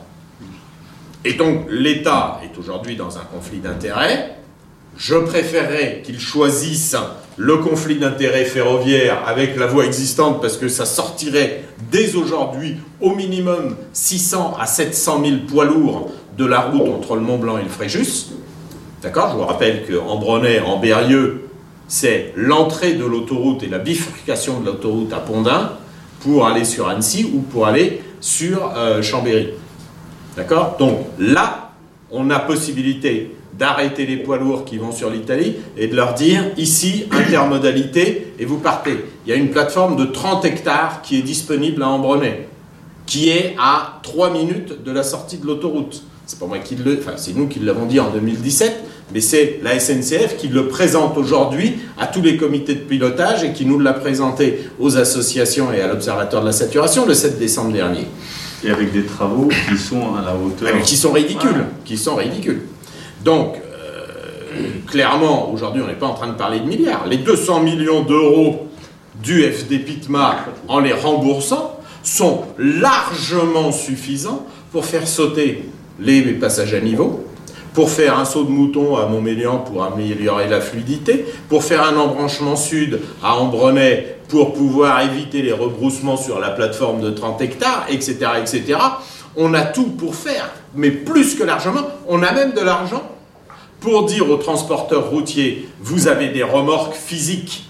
Et 1.24 1.34
donc, 1.34 1.66
l'État 1.68 2.40
est 2.42 2.58
aujourd'hui 2.58 2.96
dans 2.96 3.18
un 3.18 3.24
conflit 3.24 3.58
d'intérêts 3.58 4.39
je 4.96 5.14
préférerais 5.14 6.02
qu'ils 6.04 6.20
choisissent 6.20 6.96
le 7.36 7.56
conflit 7.56 7.98
d'intérêts 7.98 8.44
ferroviaire 8.44 9.22
avec 9.26 9.56
la 9.56 9.66
voie 9.66 9.86
existante 9.86 10.42
parce 10.42 10.56
que 10.56 10.68
ça 10.68 10.84
sortirait 10.84 11.64
dès 11.90 12.14
aujourd'hui 12.14 12.76
au 13.00 13.14
minimum 13.14 13.76
600 13.92 14.56
à 14.60 14.66
700 14.66 15.22
000 15.24 15.36
poids 15.48 15.64
lourds 15.64 16.12
de 16.36 16.44
la 16.44 16.60
route 16.60 16.88
entre 16.88 17.14
le 17.14 17.22
Mont 17.22 17.38
Blanc 17.38 17.58
et 17.58 17.62
le 17.62 17.68
Fréjus. 17.68 18.26
D'accord? 19.02 19.30
Je 19.32 19.36
vous 19.36 19.46
rappelle 19.46 19.86
qu'en 19.86 20.16
Bronay, 20.16 20.60
en 20.60 20.78
Berlieux, 20.78 21.48
c'est 21.88 22.32
l'entrée 22.36 22.92
de 22.92 23.04
l'autoroute 23.04 23.62
et 23.62 23.68
la 23.68 23.78
bifurcation 23.78 24.60
de 24.60 24.66
l'autoroute 24.66 25.12
à 25.12 25.18
Pondin 25.18 25.72
pour 26.20 26.46
aller 26.46 26.64
sur 26.64 26.88
Annecy 26.88 27.30
ou 27.34 27.40
pour 27.40 27.66
aller 27.66 28.02
sur 28.20 28.72
euh, 28.76 29.00
Chambéry. 29.00 29.48
D'accord? 30.36 30.76
Donc 30.78 30.98
là, 31.18 31.69
on 32.10 32.30
a 32.30 32.38
possibilité 32.38 33.30
d'arrêter 33.58 34.06
les 34.06 34.16
poids 34.16 34.38
lourds 34.38 34.64
qui 34.64 34.78
vont 34.78 34.92
sur 34.92 35.10
l'Italie 35.10 35.56
et 35.76 35.86
de 35.86 35.96
leur 35.96 36.14
dire 36.14 36.44
ici, 36.56 37.06
intermodalité, 37.10 38.32
et 38.38 38.44
vous 38.44 38.58
partez. 38.58 38.96
Il 39.26 39.30
y 39.30 39.32
a 39.32 39.36
une 39.36 39.50
plateforme 39.50 39.96
de 39.96 40.04
30 40.04 40.44
hectares 40.44 41.02
qui 41.02 41.18
est 41.18 41.22
disponible 41.22 41.82
à 41.82 41.88
Ambronay, 41.88 42.48
qui 43.06 43.28
est 43.28 43.54
à 43.58 44.00
3 44.02 44.30
minutes 44.30 44.82
de 44.82 44.92
la 44.92 45.02
sortie 45.02 45.38
de 45.38 45.46
l'autoroute. 45.46 46.04
C'est 46.26 46.38
pas 46.38 46.46
moi 46.46 46.58
qui 46.58 46.76
le, 46.76 46.98
enfin 46.98 47.14
c'est 47.16 47.34
nous 47.34 47.48
qui 47.48 47.58
l'avons 47.58 47.86
dit 47.86 47.98
en 47.98 48.10
2017, 48.10 48.84
mais 49.12 49.20
c'est 49.20 49.58
la 49.64 49.78
SNCF 49.80 50.36
qui 50.38 50.46
le 50.46 50.68
présente 50.68 51.16
aujourd'hui 51.16 51.74
à 51.98 52.06
tous 52.06 52.22
les 52.22 52.36
comités 52.36 52.74
de 52.74 52.80
pilotage 52.80 53.42
et 53.42 53.52
qui 53.52 53.66
nous 53.66 53.80
l'a 53.80 53.92
présenté 53.92 54.60
aux 54.78 54.96
associations 54.96 55.72
et 55.72 55.80
à 55.80 55.88
l'Observatoire 55.88 56.42
de 56.42 56.46
la 56.46 56.52
saturation 56.52 57.04
le 57.04 57.14
7 57.14 57.38
décembre 57.38 57.72
dernier. 57.72 58.06
Et 58.64 58.70
avec 58.70 58.92
des 58.92 59.04
travaux 59.04 59.48
qui 59.68 59.78
sont 59.78 60.14
à 60.14 60.22
la 60.22 60.34
hauteur. 60.34 60.82
qui 60.82 60.96
sont 60.96 61.12
ridicules, 61.12 61.64
qui 61.84 61.96
sont 61.96 62.16
ridicules. 62.16 62.62
Donc, 63.24 63.56
euh, 63.56 64.68
clairement, 64.86 65.50
aujourd'hui, 65.50 65.82
on 65.82 65.86
n'est 65.86 65.94
pas 65.94 66.06
en 66.06 66.14
train 66.14 66.28
de 66.28 66.34
parler 66.34 66.60
de 66.60 66.66
milliards. 66.66 67.06
Les 67.06 67.18
200 67.18 67.60
millions 67.60 68.02
d'euros 68.02 68.68
du 69.22 69.42
FD 69.42 69.78
Pitma, 69.78 70.46
en 70.68 70.80
les 70.80 70.92
remboursant, 70.92 71.80
sont 72.02 72.44
largement 72.58 73.72
suffisants 73.72 74.46
pour 74.72 74.84
faire 74.84 75.06
sauter 75.06 75.64
les 75.98 76.22
passages 76.32 76.74
à 76.74 76.80
niveau, 76.80 77.26
pour 77.74 77.90
faire 77.90 78.18
un 78.18 78.24
saut 78.24 78.44
de 78.44 78.50
mouton 78.50 78.96
à 78.96 79.06
Montmélian 79.06 79.58
pour 79.58 79.84
améliorer 79.84 80.48
la 80.48 80.60
fluidité, 80.60 81.24
pour 81.48 81.62
faire 81.62 81.82
un 81.82 81.96
embranchement 81.96 82.56
sud 82.56 83.00
à 83.22 83.36
Ambronay 83.36 84.19
pour 84.30 84.54
pouvoir 84.54 85.02
éviter 85.02 85.42
les 85.42 85.52
rebroussements 85.52 86.16
sur 86.16 86.38
la 86.38 86.50
plateforme 86.50 87.00
de 87.00 87.10
30 87.10 87.42
hectares, 87.42 87.86
etc., 87.90 88.16
etc. 88.40 88.78
On 89.36 89.52
a 89.54 89.62
tout 89.62 89.90
pour 89.90 90.14
faire, 90.14 90.50
mais 90.74 90.90
plus 90.90 91.34
que 91.34 91.42
largement, 91.42 91.82
on 92.08 92.22
a 92.22 92.32
même 92.32 92.52
de 92.52 92.60
l'argent 92.60 93.02
pour 93.80 94.04
dire 94.04 94.30
aux 94.30 94.36
transporteurs 94.36 95.10
routiers, 95.10 95.68
vous 95.80 96.06
avez 96.06 96.28
des 96.28 96.42
remorques 96.42 96.94
physiques 96.94 97.66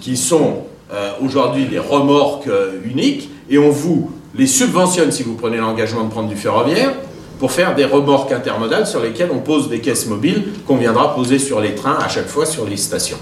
qui 0.00 0.16
sont 0.16 0.64
euh, 0.92 1.12
aujourd'hui 1.22 1.66
des 1.66 1.78
remorques 1.78 2.48
euh, 2.48 2.80
uniques, 2.84 3.28
et 3.48 3.58
on 3.58 3.70
vous 3.70 4.10
les 4.34 4.46
subventionne 4.46 5.12
si 5.12 5.22
vous 5.22 5.34
prenez 5.34 5.58
l'engagement 5.58 6.04
de 6.04 6.10
prendre 6.10 6.28
du 6.28 6.36
ferroviaire, 6.36 6.94
pour 7.38 7.52
faire 7.52 7.74
des 7.74 7.84
remorques 7.84 8.32
intermodales 8.32 8.86
sur 8.86 9.00
lesquelles 9.00 9.30
on 9.32 9.40
pose 9.40 9.68
des 9.68 9.80
caisses 9.80 10.06
mobiles 10.06 10.44
qu'on 10.66 10.76
viendra 10.76 11.14
poser 11.14 11.38
sur 11.38 11.60
les 11.60 11.74
trains 11.74 11.98
à 11.98 12.08
chaque 12.08 12.28
fois 12.28 12.46
sur 12.46 12.66
les 12.66 12.76
stations. 12.76 13.18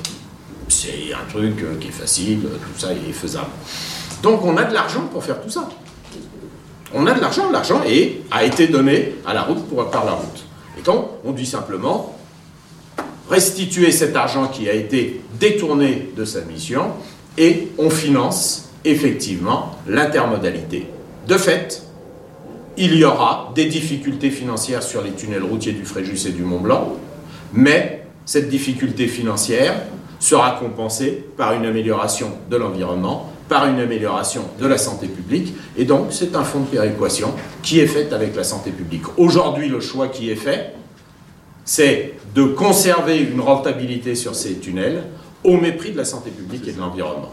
C'est 0.69 1.13
un 1.15 1.29
truc 1.29 1.63
euh, 1.63 1.77
qui 1.81 1.89
est 1.89 1.93
facile, 1.93 2.41
tout 2.43 2.79
ça 2.79 2.93
est 2.93 3.13
faisable. 3.13 3.51
Donc 4.23 4.45
on 4.45 4.57
a 4.57 4.65
de 4.65 4.75
l'argent 4.75 5.03
pour 5.13 5.25
faire 5.25 5.41
tout 5.41 5.51
ça. 5.51 5.69
On 6.95 7.07
a 7.07 7.13
de 7.13 7.21
l'argent, 7.21 7.51
l'argent 7.51 7.83
a 8.31 8.45
été 8.45 8.67
donné 8.67 9.15
à 9.27 9.35
la 9.35 9.43
route 9.43 9.67
pour, 9.69 9.91
par 9.91 10.05
la 10.05 10.13
route. 10.13 10.45
Et 10.79 10.83
donc, 10.83 11.07
on 11.25 11.33
dit 11.33 11.45
simplement, 11.45 12.17
restituer 13.29 13.93
cet 13.93 14.17
argent 14.17 14.49
qui 14.49 14.69
a 14.71 14.73
été 14.73 15.21
détourné 15.39 16.11
de 16.17 16.25
sa 16.25 16.41
mission 16.43 16.93
et 17.37 17.69
on 17.77 17.91
finance 17.91 18.71
effectivement 18.85 19.77
l'intermodalité. 19.87 20.87
De 21.27 21.37
fait, 21.37 21.83
il 22.79 22.95
y 22.95 23.05
aura 23.05 23.53
des 23.55 23.67
difficultés 23.67 24.31
financières 24.31 24.83
sur 24.83 25.03
les 25.03 25.11
tunnels 25.11 25.43
routiers 25.43 25.73
du 25.73 25.85
Fréjus 25.85 26.27
et 26.27 26.33
du 26.33 26.43
Mont 26.43 26.61
Blanc, 26.61 26.97
mais 27.53 28.07
cette 28.25 28.49
difficulté 28.49 29.09
financière 29.09 29.75
sera 30.19 30.53
compensée 30.53 31.25
par 31.37 31.53
une 31.53 31.65
amélioration 31.65 32.31
de 32.51 32.57
l'environnement, 32.57 33.33
par 33.49 33.67
une 33.67 33.81
amélioration 33.81 34.43
de 34.61 34.67
la 34.67 34.79
santé 34.79 35.07
publique. 35.07 35.55
Et 35.77 35.85
donc, 35.85 36.09
c'est 36.11 36.35
un 36.37 36.45
fonds 36.45 36.61
de 36.61 36.67
péréquation 36.67 37.33
qui 37.63 37.81
est 37.81 37.87
fait 37.87 38.13
avec 38.13 38.35
la 38.37 38.45
santé 38.45 38.71
publique. 38.71 39.05
Aujourd'hui, 39.17 39.69
le 39.69 39.81
choix 39.81 40.09
qui 40.09 40.31
est 40.31 40.37
fait, 40.37 40.75
c'est 41.65 42.15
de 42.35 42.45
conserver 42.45 43.19
une 43.19 43.41
rentabilité 43.41 44.15
sur 44.15 44.35
ces 44.35 44.59
tunnels 44.59 45.05
au 45.45 45.57
mépris 45.57 45.93
de 45.93 45.97
la 45.97 46.05
santé 46.05 46.31
publique 46.31 46.67
et 46.69 46.73
de 46.73 46.81
l'environnement. 46.81 47.33